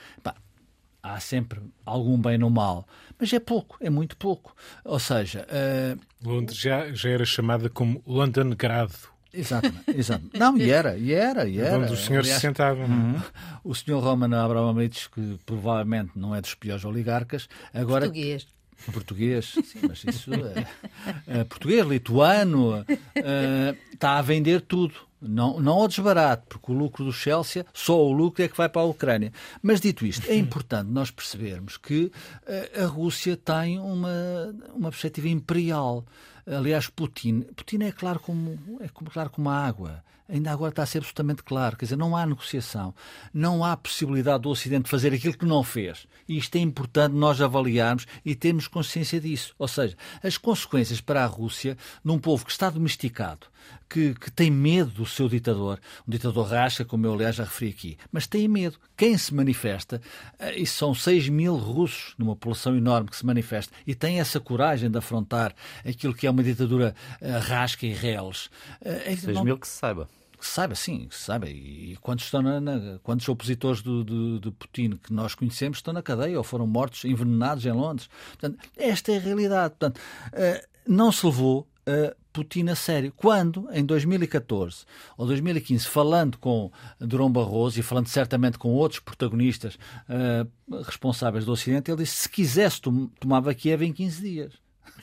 [1.06, 2.88] Há sempre algum bem no mal,
[3.20, 4.56] mas é pouco, é muito pouco.
[4.84, 6.00] Ou seja, uh...
[6.28, 8.96] Londres já, já era chamada como London Grado.
[9.32, 10.30] Exatamente, exato.
[10.34, 11.78] Não, e era, e era, e era.
[11.78, 12.86] Onde os senhores Aliás, se sentavam.
[12.86, 13.22] Uhum.
[13.64, 18.06] O senhor Roman Abramovich, que provavelmente não é dos piores oligarcas, agora.
[18.06, 18.48] Português.
[18.92, 24.94] Português, sim, mas isso é, é português, lituano, é, está a vender tudo.
[25.28, 28.70] Não, não ao desbarato, porque o lucro do Chelsea, só o lucro é que vai
[28.70, 29.32] para a Ucrânia.
[29.62, 35.28] Mas dito isto, é importante nós percebermos que uh, a Rússia tem uma, uma perspectiva
[35.30, 36.06] imperial.
[36.46, 40.86] Aliás, Putin, Putin é claro como, é claro como a água ainda agora está a
[40.86, 41.78] ser absolutamente claro.
[41.78, 42.94] Quer dizer, não há negociação,
[43.34, 46.08] não há possibilidade do Ocidente fazer aquilo que não fez.
[46.28, 49.54] E isto é importante nós avaliarmos e termos consciência disso.
[49.58, 53.48] Ou seja, as consequências para a Rússia, num povo que está domesticado,
[53.90, 57.72] que, que, tem medo do seu ditador, um ditador rasca, como eu aliás já referi
[57.72, 58.78] aqui, mas tem medo.
[58.98, 60.02] Quem se manifesta,
[60.40, 64.40] eh, e são 6 mil russos, numa população enorme que se manifesta, e tem essa
[64.40, 65.54] coragem de afrontar
[65.88, 68.48] aquilo que é uma ditadura uh, rasca e reles.
[68.82, 69.44] Uh, 6 não...
[69.44, 70.10] mil que se saiba
[70.48, 71.50] saiba, sim, saiba.
[71.50, 75.94] E quantos, estão na, na quantos opositores do, do, de Putin que nós conhecemos estão
[75.94, 78.10] na cadeia ou foram mortos, envenenados em Londres.
[78.30, 79.76] Portanto, esta é a realidade.
[79.78, 83.14] Portanto, uh, não se levou uh, Putin a sério.
[83.16, 84.86] Quando, em 2014
[85.18, 91.54] ou 2015, falando com Durão Barroso e falando certamente com outros protagonistas uh, responsáveis do
[91.54, 92.82] Ocidente, ele disse: se quisesse,
[93.20, 94.54] tomava Kiev em 15 dias.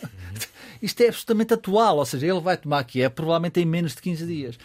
[0.03, 0.09] Uhum.
[0.83, 4.27] Isto é absolutamente atual, ou seja, ele vai tomar Kiev provavelmente em menos de 15
[4.27, 4.59] dias.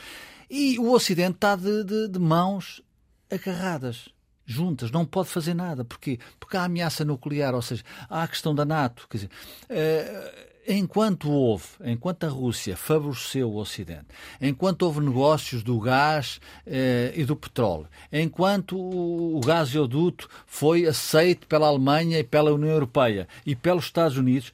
[0.49, 2.81] E o Ocidente está de, de, de mãos
[3.29, 4.09] agarradas
[4.47, 5.83] juntas, não pode fazer nada.
[5.83, 6.17] Porquê?
[6.39, 9.05] Porque há ameaça nuclear, ou seja, há a questão da NATO.
[9.09, 9.29] Quer dizer,
[9.69, 14.07] uh, enquanto houve, enquanto a Rússia favoreceu o Ocidente,
[14.41, 21.45] enquanto houve negócios do gás uh, e do petróleo, enquanto o, o gasoduto foi aceito
[21.45, 24.53] pela Alemanha e pela União Europeia e pelos Estados Unidos,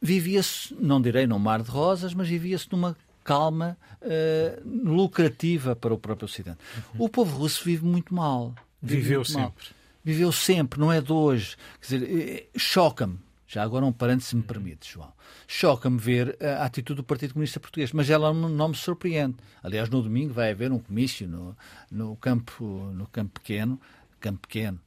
[0.00, 2.96] vivia-se, não direi num mar de rosas, mas vivia-se numa
[3.26, 6.58] calma uh, lucrativa para o próprio Ocidente.
[6.94, 7.06] Uhum.
[7.06, 8.54] O povo russo vive muito mal.
[8.80, 9.42] Vive Viveu muito sempre.
[9.42, 9.76] Mal.
[10.04, 11.56] Viveu sempre, não é de hoje.
[11.80, 13.18] Quer dizer, eh, choca-me.
[13.48, 15.12] Já agora um parênteses, se me permite, João.
[15.48, 19.36] Choca-me ver a atitude do Partido Comunista Português, mas ela não me surpreende.
[19.62, 21.56] Aliás, no domingo vai haver um comício no,
[21.90, 23.80] no, campo, no campo pequeno,
[24.20, 24.80] campo pequeno,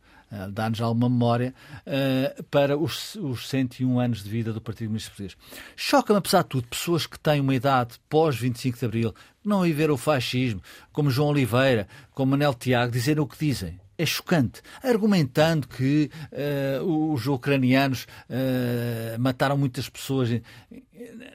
[0.52, 1.54] dá-nos alguma memória,
[1.86, 5.38] uh, para os, os 101 anos de vida do Partido Comunista Português.
[5.76, 9.98] Choca-me, apesar de tudo, pessoas que têm uma idade pós-25 de Abril, não viveram o
[9.98, 10.62] fascismo,
[10.92, 17.12] como João Oliveira, como Manel Tiago, dizerem o que dizem é chocante, argumentando que uh,
[17.13, 20.42] os ucranianos uh, mataram muitas pessoas em,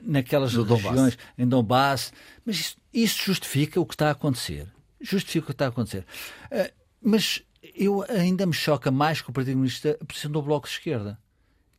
[0.01, 1.17] naquelas no regiões, Donbass.
[1.37, 4.67] em Donbass, mas isso, isso, justifica o que está a acontecer.
[4.99, 6.07] Justifica o que está a acontecer.
[6.51, 10.67] Uh, mas eu ainda me choca mais que o Partido Comunista a posição do Bloco
[10.67, 11.17] de Esquerda,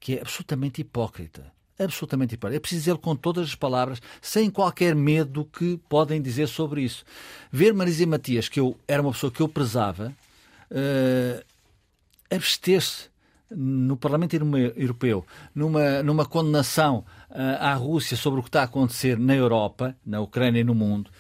[0.01, 1.53] que é absolutamente hipócrita.
[1.79, 2.57] Absolutamente hipócrita.
[2.57, 6.83] É preciso dizer com todas as palavras, sem qualquer medo do que podem dizer sobre
[6.83, 7.05] isso.
[7.53, 10.15] Ver Marisa Matias, que eu era uma pessoa que eu prezava,
[10.71, 11.45] uh,
[12.31, 13.09] abster-se
[13.51, 19.19] no Parlamento Europeu numa, numa condenação uh, à Rússia sobre o que está a acontecer
[19.19, 21.11] na Europa, na Ucrânia e no mundo,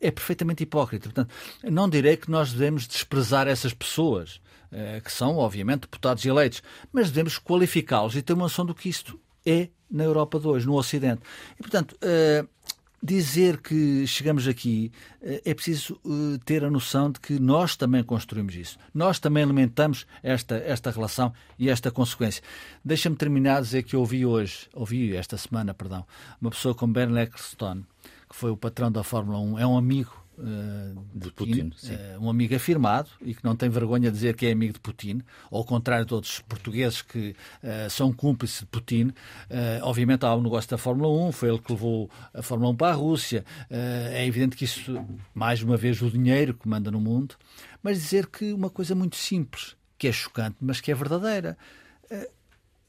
[0.00, 1.08] é perfeitamente hipócrita.
[1.08, 1.32] Portanto,
[1.64, 7.08] não direi que nós devemos desprezar essas pessoas, eh, que são, obviamente, deputados eleitos, mas
[7.10, 10.74] devemos qualificá-los e ter uma noção do que isto é na Europa de hoje, no
[10.74, 11.22] Ocidente.
[11.58, 12.44] E, portanto, eh,
[13.02, 14.90] dizer que chegamos aqui
[15.22, 16.00] eh, é preciso
[16.44, 18.78] ter a noção de que nós também construímos isso.
[18.92, 22.42] Nós também alimentamos esta, esta relação e esta consequência.
[22.84, 26.04] Deixa-me terminar a dizer que ouvi hoje, ouvi esta semana, perdão,
[26.40, 27.86] uma pessoa como Ben Ecclestone,
[28.36, 32.20] que foi o patrão da Fórmula 1, é um amigo uh, de Putin, Putin uh,
[32.20, 35.22] um amigo afirmado e que não tem vergonha de dizer que é amigo de Putin,
[35.50, 39.10] ao contrário de outros portugueses que uh, são cúmplices de Putin.
[39.80, 42.76] obviamente há o um negócio da Fórmula 1, foi ele que levou a Fórmula 1
[42.76, 43.42] para a Rússia.
[43.70, 45.02] é evidente que isso,
[45.34, 47.36] mais uma vez, o dinheiro que manda no mundo,
[47.82, 51.56] mas dizer que uma coisa muito simples, que é chocante, mas que é verdadeira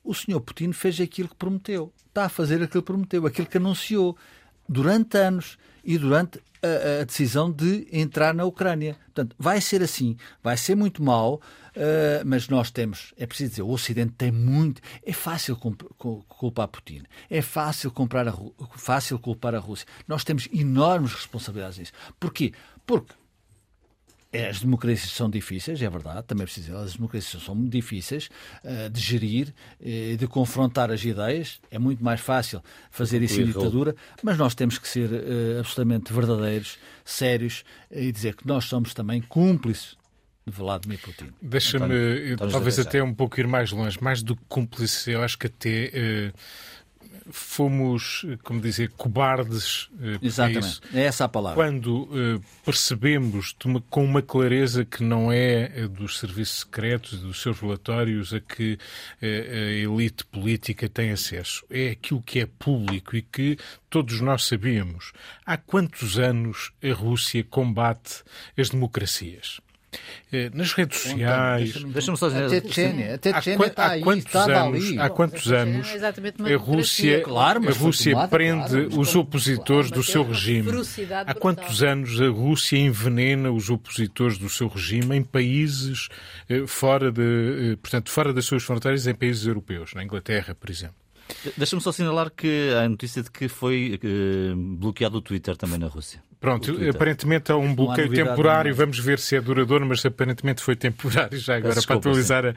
[0.08, 1.92] o senhor Putin fez aquilo que prometeu.
[2.08, 4.18] Está a fazer aquilo que prometeu, aquilo que anunciou
[4.68, 8.98] durante anos e durante a, a, decisão de entrar na Ucrânia.
[9.06, 13.62] Portanto, vai ser assim, vai ser muito mal, uh, mas nós temos, é preciso dizer,
[13.62, 14.82] o Ocidente tem muito.
[15.06, 18.34] É fácil culpar Putin, é fácil, comprar a,
[18.76, 19.88] fácil culpar a Rússia.
[20.08, 21.94] Nós temos enormes responsabilidades nisso.
[22.20, 22.54] Porquê?
[22.86, 23.14] Porque
[24.46, 28.30] as democracias são difíceis, é verdade, também é preciso as democracias são muito difíceis
[28.64, 31.60] uh, de gerir, uh, de confrontar as ideias.
[31.72, 36.12] É muito mais fácil fazer isso em ditadura, mas nós temos que ser uh, absolutamente
[36.12, 39.98] verdadeiros, sérios e dizer que nós somos também cúmplices
[40.46, 41.34] de Vladimir Putin.
[41.42, 45.48] Deixa-me, talvez até um pouco ir mais longe, mais do que cúmplice, eu acho que
[45.48, 46.32] até
[47.30, 49.90] fomos, como dizer, cobardes.
[50.02, 51.56] Eh, Exatamente, é essa a palavra.
[51.56, 57.42] Quando eh, percebemos uma, com uma clareza que não é eh, dos serviços secretos, dos
[57.42, 58.78] seus relatórios, a que
[59.22, 61.66] a elite política tem acesso.
[61.70, 63.58] É aquilo que é público e que
[63.90, 65.12] todos nós sabíamos.
[65.46, 68.24] Há quantos anos a Rússia combate
[68.58, 69.60] as democracias?
[70.32, 71.74] Eh, nas redes sociais.
[71.86, 72.58] Deixa-me só dizer.
[72.58, 75.00] A Tchénia está aí, quantos anos, ali.
[75.00, 75.88] Há quantos anos
[76.46, 80.70] é a Rússia, claro, a Rússia prende claro, os opositores do seu regime?
[81.26, 86.10] Há quantos anos a Rússia envenena os opositores do seu regime em países
[86.50, 87.22] eh, fora, de,
[87.72, 91.07] eh, portanto, fora das suas fronteiras, em países europeus, na Inglaterra, por exemplo?
[91.56, 94.00] Deixa-me só assinalar que há a notícia de que foi
[94.78, 96.22] bloqueado o Twitter também na Rússia.
[96.40, 101.38] Pronto, aparentemente há um bloqueio temporário, vamos ver se é duradouro, mas aparentemente foi temporário
[101.38, 102.46] já agora Desculpa, para atualizar.
[102.46, 102.54] A...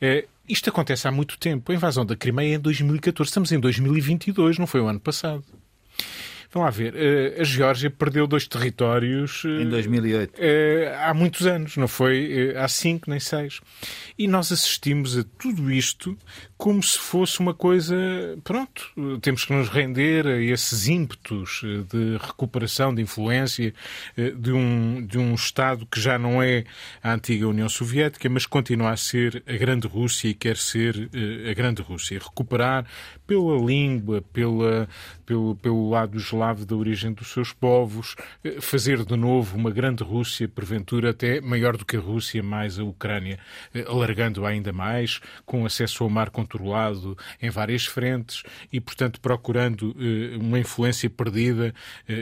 [0.00, 1.72] É, isto acontece há muito tempo.
[1.72, 5.42] A invasão da Crimeia é em 2014, estamos em 2022, não foi o ano passado.
[6.54, 9.42] Vamos lá ver, eh, a Geórgia perdeu dois territórios.
[9.44, 10.34] Eh, em 2008.
[10.38, 13.60] Eh, há muitos anos, não foi há cinco nem seis.
[14.16, 16.16] E nós assistimos a tudo isto
[16.56, 17.94] como se fosse uma coisa.
[18.42, 18.90] Pronto,
[19.20, 23.74] temos que nos render a esses ímpetos de recuperação de influência
[24.16, 26.64] de um, de um Estado que já não é
[27.02, 31.10] a antiga União Soviética, mas continua a ser a Grande Rússia e quer ser
[31.50, 32.18] a Grande Rússia.
[32.18, 32.86] Recuperar
[33.26, 34.88] pela língua, pela,
[35.24, 40.02] pelo, pelo lado eslavo da origem dos seus povos, eh, fazer de novo uma grande
[40.02, 43.38] Rússia, porventura até maior do que a Rússia, mais a Ucrânia,
[43.74, 49.94] eh, alargando ainda mais, com acesso ao mar controlado em várias frentes e, portanto, procurando
[49.98, 51.74] eh, uma influência perdida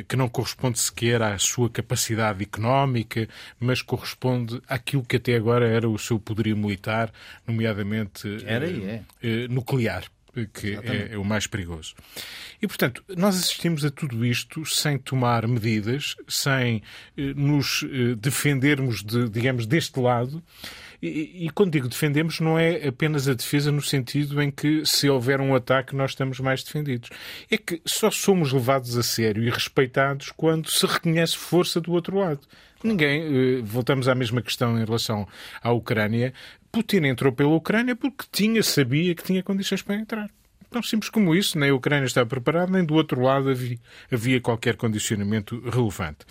[0.09, 5.89] que não corresponde sequer à sua capacidade económica, mas corresponde àquilo que até agora era
[5.89, 7.13] o seu poderio militar,
[7.47, 9.49] nomeadamente era e é.
[9.49, 10.05] nuclear
[10.53, 11.95] que é, é, o mais perigoso.
[12.61, 16.83] E, portanto, nós assistimos a tudo isto sem tomar medidas, sem
[17.17, 20.43] eh, nos eh, defendermos, de, digamos, deste lado.
[21.03, 25.11] E, e, quando digo defendemos, não é apenas a defesa no sentido em que, se
[25.11, 27.11] houver um ataque, nós estamos mais defendidos.
[27.51, 32.19] É que só somos levados a sério e respeitados quando se reconhece força do outro
[32.19, 32.41] lado.
[32.85, 35.27] Ninguém, eh, voltamos à mesma questão em relação
[35.61, 36.33] à Ucrânia.
[36.71, 40.31] Putin entrou pela Ucrânia porque tinha, sabia que tinha condições para entrar.
[40.71, 43.79] Tão simples como isso, nem a Ucrânia estava preparada, nem do outro lado havia,
[44.11, 46.25] havia qualquer condicionamento relevante.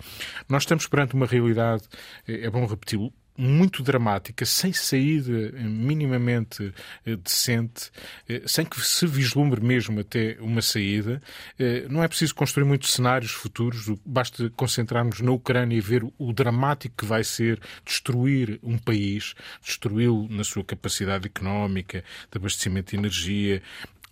[0.48, 1.84] Nós estamos perante uma realidade,
[2.26, 6.72] eh, é bom repeti-lo, muito dramática, sem saída minimamente
[7.06, 7.90] eh, decente,
[8.28, 11.20] eh, sem que se vislumbre mesmo até uma saída.
[11.58, 16.32] Eh, não é preciso construir muitos cenários futuros, basta concentrarmos na Ucrânia e ver o
[16.32, 22.96] dramático que vai ser destruir um país, destruí-lo na sua capacidade económica, de abastecimento de
[22.96, 23.62] energia,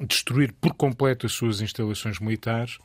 [0.00, 2.78] destruir por completo as suas instalações militares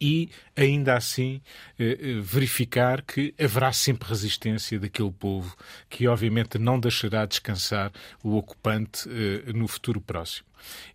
[0.00, 1.40] e, ainda assim,
[1.78, 5.56] eh, eh, verificar que haverá sempre resistência daquele povo,
[5.88, 10.46] que obviamente não deixará descansar o ocupante eh, no futuro próximo.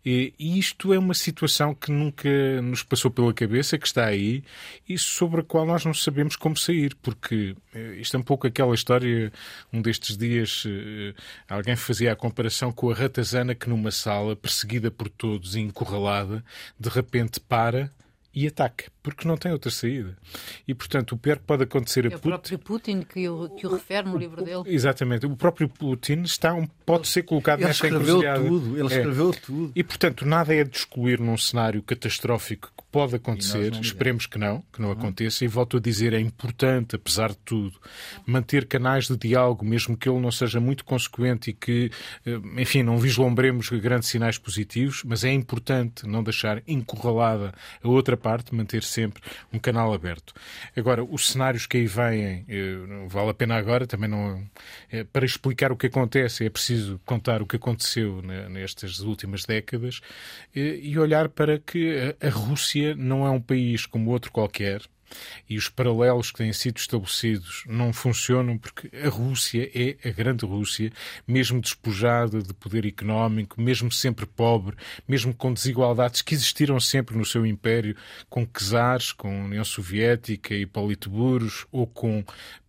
[0.05, 2.29] E isto é uma situação que nunca
[2.61, 4.43] nos passou pela cabeça, que está aí
[4.87, 7.55] e sobre a qual nós não sabemos como sair, porque
[7.97, 9.31] isto é um pouco aquela história,
[9.71, 10.65] um destes dias,
[11.47, 16.43] alguém fazia a comparação com a ratazana que numa sala, perseguida por todos e encurralada,
[16.77, 17.89] de repente para
[18.35, 20.17] e ataque, porque não tem outra saída.
[20.67, 22.15] E, portanto, o pior que pode acontecer a Putin...
[22.15, 24.63] É o próprio Putin que o, que o refere no livro dele.
[24.65, 25.25] Exatamente.
[25.25, 28.77] O próprio Putin está um, pode ser colocado ele nesta escreveu tudo.
[28.77, 28.97] Ele é.
[28.97, 29.71] escreveu tudo.
[29.75, 33.73] E, portanto, nada é de excluir num cenário catastrófico que pode acontecer.
[33.73, 34.95] Esperemos que não, que não uhum.
[34.95, 35.45] aconteça.
[35.45, 37.79] E volto a dizer, é importante, apesar de tudo,
[38.25, 41.91] manter canais de diálogo, mesmo que ele não seja muito consequente e que,
[42.25, 48.17] eh, enfim, não vislumbremos grandes sinais positivos, mas é importante não deixar encurralada a outra
[48.23, 50.33] parte, manter sempre um canal aberto.
[50.75, 52.45] Agora, os cenários que aí vêm,
[52.87, 54.41] não vale a pena agora, também não.
[54.89, 59.99] É, para explicar o que acontece, é preciso contar o que aconteceu nestas últimas décadas
[60.55, 64.81] e olhar para que a Rússia não é um país como outro qualquer,
[65.49, 70.45] e os paralelos que têm sido estabelecidos não funcionam porque a Rússia é a grande
[70.45, 70.91] Rússia,
[71.27, 74.75] mesmo despojada de poder económico, mesmo sempre pobre,
[75.07, 77.95] mesmo com desigualdades que existiram sempre no seu império,
[78.29, 82.23] com czares, com União Soviética e politburos, ou com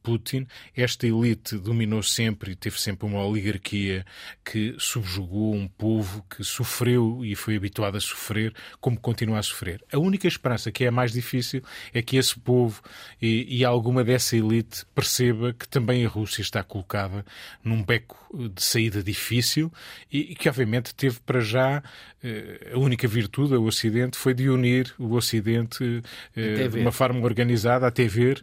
[0.05, 0.47] Putin,
[0.77, 4.05] esta elite dominou sempre e teve sempre uma oligarquia
[4.45, 8.53] que subjugou um povo que sofreu e foi habituado a sofrer,
[8.83, 9.83] como continua a sofrer.
[9.91, 11.63] A única esperança que é a mais difícil
[11.95, 12.83] é que esse povo
[13.21, 17.25] e, e alguma dessa elite perceba que também a Rússia está colocada
[17.65, 18.24] num beco
[18.55, 19.73] de saída difícil
[20.11, 21.83] e, que, obviamente, teve para já
[22.27, 26.03] eh, a única virtude, o Ocidente, foi de unir o Ocidente
[26.35, 28.43] eh, de uma forma organizada, até ver,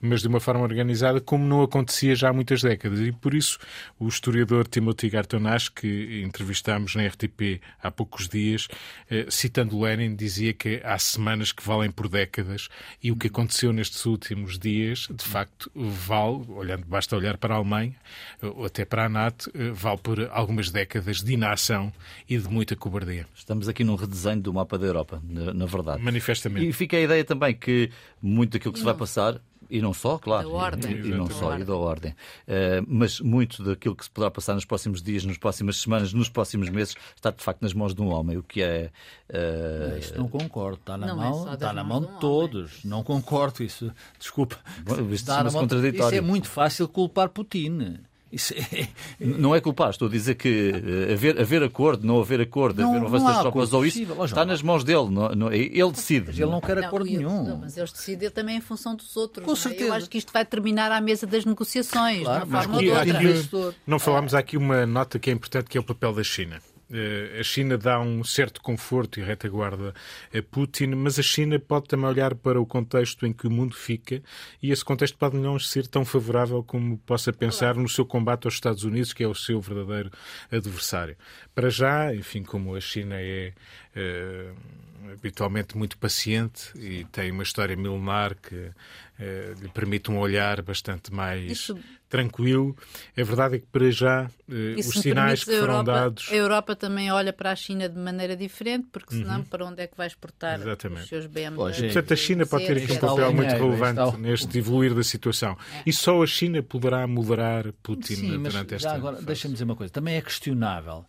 [0.00, 3.00] mas de uma forma organizada como não acontecia já há muitas décadas.
[3.00, 3.58] E por isso
[3.98, 8.66] o historiador Timothy Gartonash, que entrevistámos na RTP há poucos dias,
[9.10, 12.70] eh, citando Lenin, dizia que há semanas que valem por décadas
[13.02, 17.58] e o que aconteceu nestes últimos dias, de facto, vale, olhando, basta olhar para a
[17.58, 17.94] Alemanha
[18.40, 21.92] ou até para a NATO, eh, vale por algumas décadas de inação
[22.28, 23.26] e de muita cobardia.
[23.34, 26.02] Estamos aqui num redesenho do mapa da Europa, na, verdade.
[26.02, 26.68] Manifestamente.
[26.68, 30.18] E fica a ideia também que muito daquilo que se vai passar e não só,
[30.18, 30.48] claro.
[30.48, 30.92] Da ordem.
[30.92, 32.12] E, e não só, e da ordem.
[32.12, 36.28] Uh, mas muito daquilo que se poderá passar nos próximos dias, nas próximas semanas, nos
[36.28, 38.90] próximos meses, está de facto nas mãos de um homem, o que é.
[39.28, 39.98] Uh...
[39.98, 40.78] Isso não concordo.
[40.78, 42.84] Está na não é mão, é está na mão de, todos.
[42.84, 43.62] Não concordo.
[43.62, 44.58] Isso, desculpa.
[44.84, 45.64] Bom, isto, está na mão...
[45.64, 47.98] isso é muito fácil culpar Putin.
[48.30, 48.88] Isso é...
[49.18, 52.90] Não é culpar, estou a dizer que eh, haver, haver acordo, não haver acordo, não,
[52.90, 55.90] haver um avanço das tropas ou isso, possível, está nas mãos dele, não, não, ele
[55.92, 56.26] decide.
[56.26, 57.44] Mas ele não quer acordo nenhum.
[57.44, 59.46] Não, mas eles decidem também em função dos outros.
[59.46, 59.84] Com certeza.
[59.84, 63.54] Eu acho que isto vai terminar à mesa das negociações, claro, de uma forma ou
[63.54, 63.74] outra.
[63.86, 66.60] Não falámos aqui uma nota que é importante, que é o papel da China.
[66.90, 69.94] Eh, a China dá um certo conforto e retaguarda
[70.34, 73.74] a Putin, mas a China pode também olhar para o contexto em que o mundo
[73.74, 74.22] fica
[74.62, 78.54] e esse contexto pode não ser tão favorável como possa pensar no seu combate aos
[78.54, 80.10] Estados Unidos, que é o seu verdadeiro
[80.50, 81.16] adversário.
[81.54, 83.52] Para já, enfim, como a China é
[83.94, 90.62] uh, habitualmente muito paciente e tem uma história milenar que uh, lhe permite um olhar
[90.62, 91.78] bastante mais Isso
[92.08, 92.76] tranquilo.
[93.16, 96.28] A verdade é que, para já, eh, os sinais que foram Europa, dados.
[96.30, 99.44] A Europa também olha para a China de maneira diferente, porque senão, uhum.
[99.44, 101.02] para onde é que vai exportar Exatamente.
[101.02, 101.54] os seus bens?
[101.54, 105.56] Portanto, a China pode ter aqui um papel muito relevante neste evoluir da situação.
[105.74, 105.82] É.
[105.86, 108.92] E só a China poderá moderar Putin Sim, durante esta.
[108.92, 111.04] Agora, deixa-me dizer uma coisa: também é questionável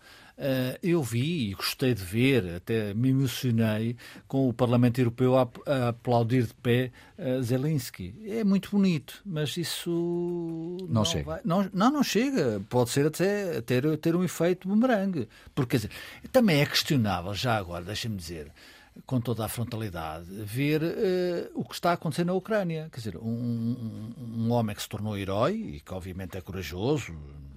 [0.81, 3.95] eu vi e gostei de ver, até me emocionei
[4.27, 5.49] com o Parlamento Europeu a,
[5.89, 8.15] aplaudir de pé uh, Zelensky.
[8.25, 11.25] É muito bonito, mas isso não, não chega.
[11.25, 12.61] Vai, não, não, não, chega.
[12.69, 15.27] Pode ser até ter, ter um efeito bumerangue.
[15.53, 15.91] Porque quer dizer,
[16.31, 18.51] também é questionável, já agora, deixa-me dizer
[19.05, 22.89] com toda a frontalidade, ver uh, o que está a acontecer na Ucrânia.
[22.91, 27.13] Quer dizer, um, um, um, homem que se tornou herói e que obviamente é corajoso,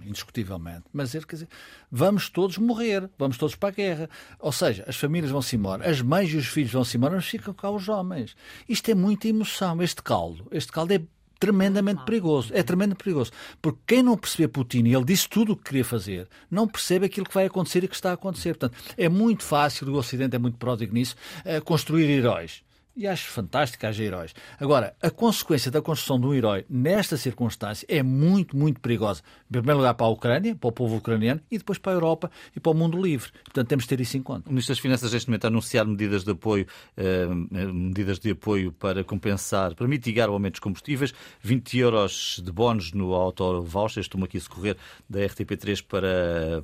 [0.06, 1.48] indiscutivelmente, mas ele quer dizer,
[1.90, 4.10] vamos todos morrer, vamos todos para a guerra.
[4.38, 7.54] Ou seja, as famílias vão-se embora, as mães e os filhos vão-se embora, mas ficam
[7.54, 8.36] cá os homens.
[8.68, 10.46] Isto é muita emoção, este caldo.
[10.50, 11.02] Este caldo é
[11.42, 12.52] tremendamente perigoso.
[12.54, 13.32] É tremendamente perigoso.
[13.60, 17.06] Porque quem não perceber Putin, e ele disse tudo o que queria fazer, não percebe
[17.06, 18.54] aquilo que vai acontecer e que está a acontecer.
[18.56, 22.62] Portanto, é muito fácil, o Ocidente é muito pródigo nisso, eh, construir heróis.
[22.94, 24.34] E acho fantástico haja heróis.
[24.60, 29.22] Agora, a consequência da construção de um herói nesta circunstância é muito, muito perigosa.
[29.48, 32.30] Em primeiro lugar para a Ucrânia, para o povo ucraniano, e depois para a Europa
[32.54, 33.30] e para o mundo livre.
[33.44, 34.48] Portanto, temos de ter isso em conta.
[34.48, 36.66] O Ministro das Finanças, neste momento, a anunciar medidas de apoio,
[36.96, 41.14] eh, medidas de apoio para compensar, para mitigar o aumento dos combustíveis.
[41.40, 44.02] 20 euros de bónus no auto voucher.
[44.02, 44.76] Estou-me aqui a socorrer
[45.08, 46.62] da RTP3 para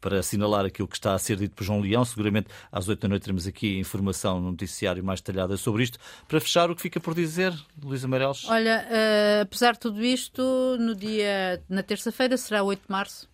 [0.00, 2.04] para assinalar aquilo que está a ser dito por João Leão.
[2.04, 5.98] Seguramente às oito da noite teremos aqui informação no noticiário mais detalhada sobre isto.
[6.26, 8.44] Para fechar, o que fica por dizer, Luísa Amarelos?
[8.48, 13.28] Olha, uh, apesar de tudo isto, no dia, na terça-feira será 8 de março,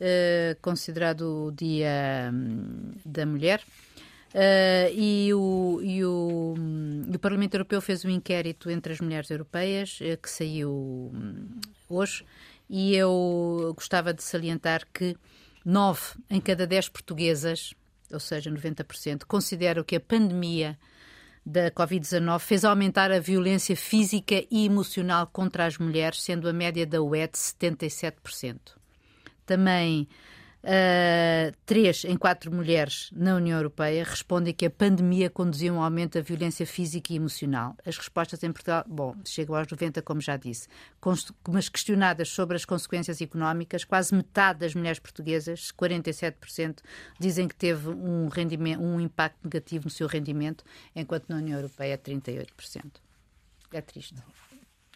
[0.00, 3.62] uh, considerado o Dia um, da Mulher.
[4.34, 9.30] Uh, e, o, e, o, um, o, Parlamento Europeu fez um inquérito entre as mulheres
[9.30, 11.58] europeias que saiu um,
[11.88, 12.22] hoje
[12.68, 15.16] e eu gostava de salientar que
[15.66, 16.00] 9
[16.30, 17.74] em cada 10 portuguesas,
[18.12, 20.78] ou seja, 90%, consideram que a pandemia
[21.44, 26.86] da Covid-19 fez aumentar a violência física e emocional contra as mulheres, sendo a média
[26.86, 28.58] da UE de 77%.
[29.44, 30.08] Também
[31.64, 36.14] três em quatro mulheres na União Europeia respondem que a pandemia conduziu a um aumento
[36.14, 37.76] da violência física e emocional.
[37.86, 40.66] As respostas em Portugal, bom, chegam aos 90, como já disse,
[41.48, 46.78] mas questionadas sobre as consequências económicas, quase metade das mulheres portuguesas, 47%,
[47.18, 50.64] dizem que teve um, rendimento, um impacto negativo no seu rendimento,
[50.96, 52.46] enquanto na União Europeia 38%.
[53.72, 54.16] É triste.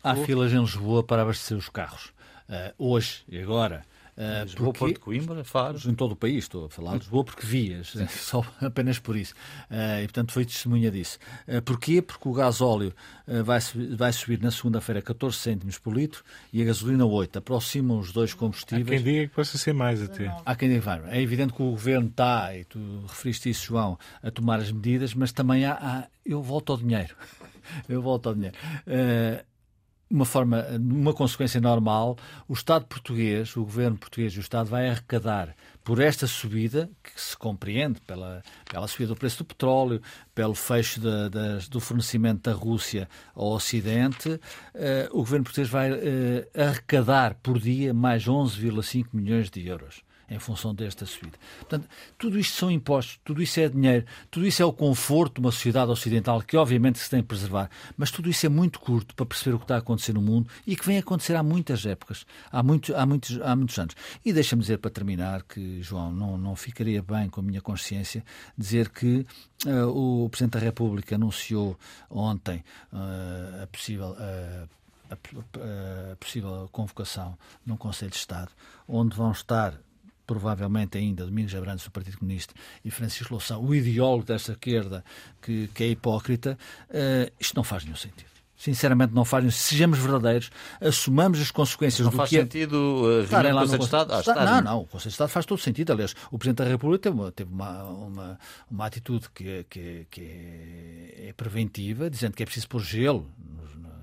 [0.03, 2.13] Há filas em Lisboa para abastecer os carros.
[2.49, 3.85] Uh, hoje e agora
[4.21, 5.79] Uh, Lisboa, porque, Porto Coimbra, Faro.
[5.87, 9.33] Em todo o país, estou a falar de Lisboa porque vias, só apenas por isso.
[9.71, 11.19] Uh, e, portanto, foi testemunha disso.
[11.49, 12.03] Uh, porquê?
[12.03, 12.93] Porque o gás óleo
[13.27, 13.61] uh, vai,
[13.97, 17.39] vai subir na segunda-feira 14 cêntimos por litro e a gasolina 8.
[17.39, 18.87] Aproximam os dois combustíveis.
[18.87, 20.31] Há quem diga que possa ser mais até.
[20.45, 21.01] Há quem diga vai.
[21.17, 25.15] É evidente que o governo está, e tu referiste isso, João, a tomar as medidas,
[25.15, 25.73] mas também há.
[25.73, 27.17] há eu volto ao dinheiro.
[27.89, 28.57] eu volto ao dinheiro.
[28.87, 29.50] Uh,
[30.11, 32.17] uma forma, uma consequência normal,
[32.49, 35.55] o Estado português, o governo português e o Estado vai arrecadar
[35.85, 40.03] por esta subida, que se compreende pela, pela subida do preço do petróleo,
[40.35, 41.01] pelo fecho
[41.71, 44.41] do fornecimento da Rússia ao Ocidente, uh,
[45.13, 45.97] o governo português vai uh,
[46.55, 51.37] arrecadar por dia mais 11,5 milhões de euros em função desta subida.
[51.59, 55.41] Portanto, tudo isto são impostos, tudo isso é dinheiro, tudo isso é o conforto de
[55.41, 59.15] uma sociedade ocidental que obviamente se tem que preservar, mas tudo isso é muito curto
[59.15, 61.43] para perceber o que está a acontecer no mundo e que vem a acontecer há
[61.43, 63.97] muitas épocas, há, muito, há, muitos, há muitos anos.
[64.25, 68.25] E deixa-me dizer para terminar que, João, não, não ficaria bem com a minha consciência
[68.57, 69.27] dizer que
[69.67, 71.77] uh, o Presidente da República anunciou
[72.09, 72.63] ontem
[72.93, 74.11] uh, a possível.
[74.11, 78.53] Uh, a, a, possível convocação num Conselho de Estado,
[78.87, 79.75] onde vão estar
[80.31, 82.55] provavelmente ainda Domingos Abrantes do Partido Comunista
[82.85, 85.05] e Francisco Louçã, o ideólogo desta esquerda
[85.43, 86.57] que, que é hipócrita,
[86.89, 89.55] uh, isto não faz nenhum sentido sinceramente não faz.
[89.55, 90.51] Sejamos verdadeiros,
[90.83, 92.43] assumamos as consequências não do faz que é...
[92.43, 94.13] sentido uh, estar no Conselho de Estado?
[94.13, 95.95] Ah, não, não, o Conselho de Estado faz todo sentido.
[95.95, 98.39] Aliás, o Presidente da República teve uma, teve uma, uma,
[98.71, 103.27] uma atitude que, é, que, é, que é preventiva, dizendo que é preciso pôr gelo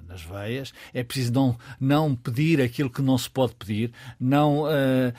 [0.08, 5.14] nas veias, é preciso não, não pedir aquilo que não se pode pedir, não uh,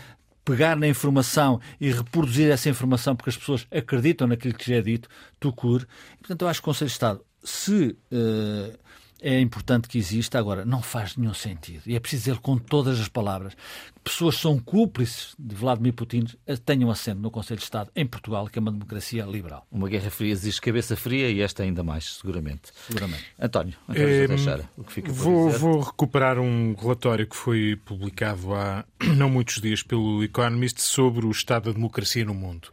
[0.49, 4.81] pegar na informação e reproduzir essa informação porque as pessoas acreditam naquilo que já é
[4.81, 5.07] dito,
[5.39, 5.85] tu cure.
[6.19, 8.79] Portanto, eu acho que o Conselho de Estado, se uh,
[9.21, 11.83] é importante que exista, agora não faz nenhum sentido.
[11.87, 13.55] E é preciso dizer com todas as palavras
[14.09, 16.25] pessoas são cúmplices de Vladimir Putin
[16.65, 19.67] tenham assento no Conselho de Estado em Portugal, que é uma democracia liberal.
[19.71, 22.73] Uma guerra fria exige cabeça fria e esta ainda mais, seguramente.
[22.87, 23.25] Seguramente.
[23.39, 28.55] António, António é, Teixeira, o que fica vou, vou recuperar um relatório que foi publicado
[28.55, 28.85] há
[29.17, 32.71] não muitos dias pelo Economist sobre o estado da democracia no mundo.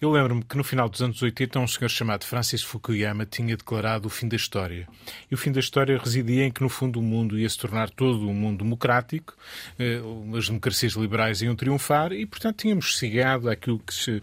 [0.00, 4.06] Eu lembro-me que no final dos anos 80 um senhor chamado Francis Fukuyama tinha declarado
[4.06, 4.86] o fim da história.
[5.30, 7.88] E o fim da história residia em que, no fundo, o mundo ia se tornar
[7.90, 9.34] todo um mundo democrático,
[9.78, 10.00] eh,
[10.36, 14.20] as democracias liberais iam triunfar e, portanto, tínhamos chegado àquilo que se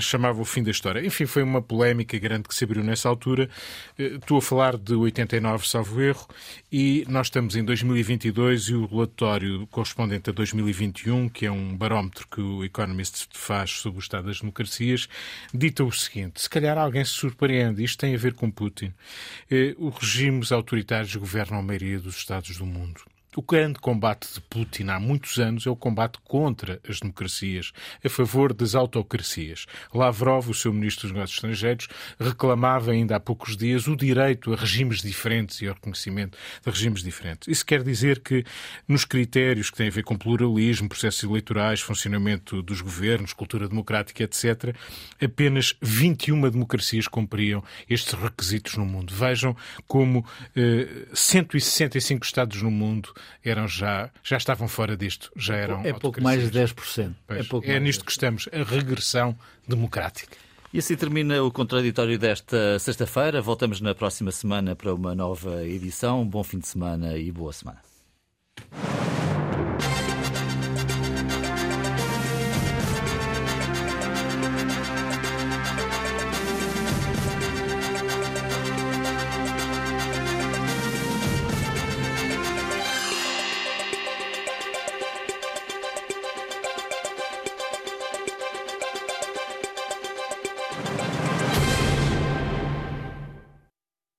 [0.00, 1.04] chamava o fim da história.
[1.04, 3.50] Enfim, foi uma polémica grande que se abriu nessa altura.
[3.98, 6.26] Eh, estou a falar de 89, salvo erro,
[6.70, 12.26] e nós estamos em 2022 e o relatório correspondente a 2021, que é um barómetro
[12.28, 14.67] que o Economist faz sobre o estado das democracias,
[15.52, 18.92] dita o seguinte: se calhar alguém se surpreende, isto tem a ver com Putin.
[19.50, 23.00] Eh, os regimes autoritários governam a maioria dos Estados do mundo.
[23.36, 27.72] O grande combate de Putin há muitos anos é o combate contra as democracias,
[28.02, 29.66] a favor das autocracias.
[29.92, 34.56] Lavrov, o seu ministro dos Negócios Estrangeiros, reclamava ainda há poucos dias o direito a
[34.56, 37.46] regimes diferentes e ao reconhecimento de regimes diferentes.
[37.48, 38.44] Isso quer dizer que,
[38.88, 44.24] nos critérios que têm a ver com pluralismo, processos eleitorais, funcionamento dos governos, cultura democrática,
[44.24, 44.74] etc.,
[45.22, 49.12] apenas 21 democracias cumpriam estes requisitos no mundo.
[49.14, 49.54] Vejam
[49.86, 50.24] como
[50.56, 53.12] eh, 165 Estados no mundo
[53.44, 57.14] eram já, já estavam fora disto, já eram É pouco mais de 10%.
[57.26, 60.36] Pois, é, pouco é nisto que estamos, a regressão democrática.
[60.72, 63.40] E assim termina o contraditório desta sexta-feira.
[63.40, 66.26] Voltamos na próxima semana para uma nova edição.
[66.26, 67.80] Bom fim de semana e boa semana.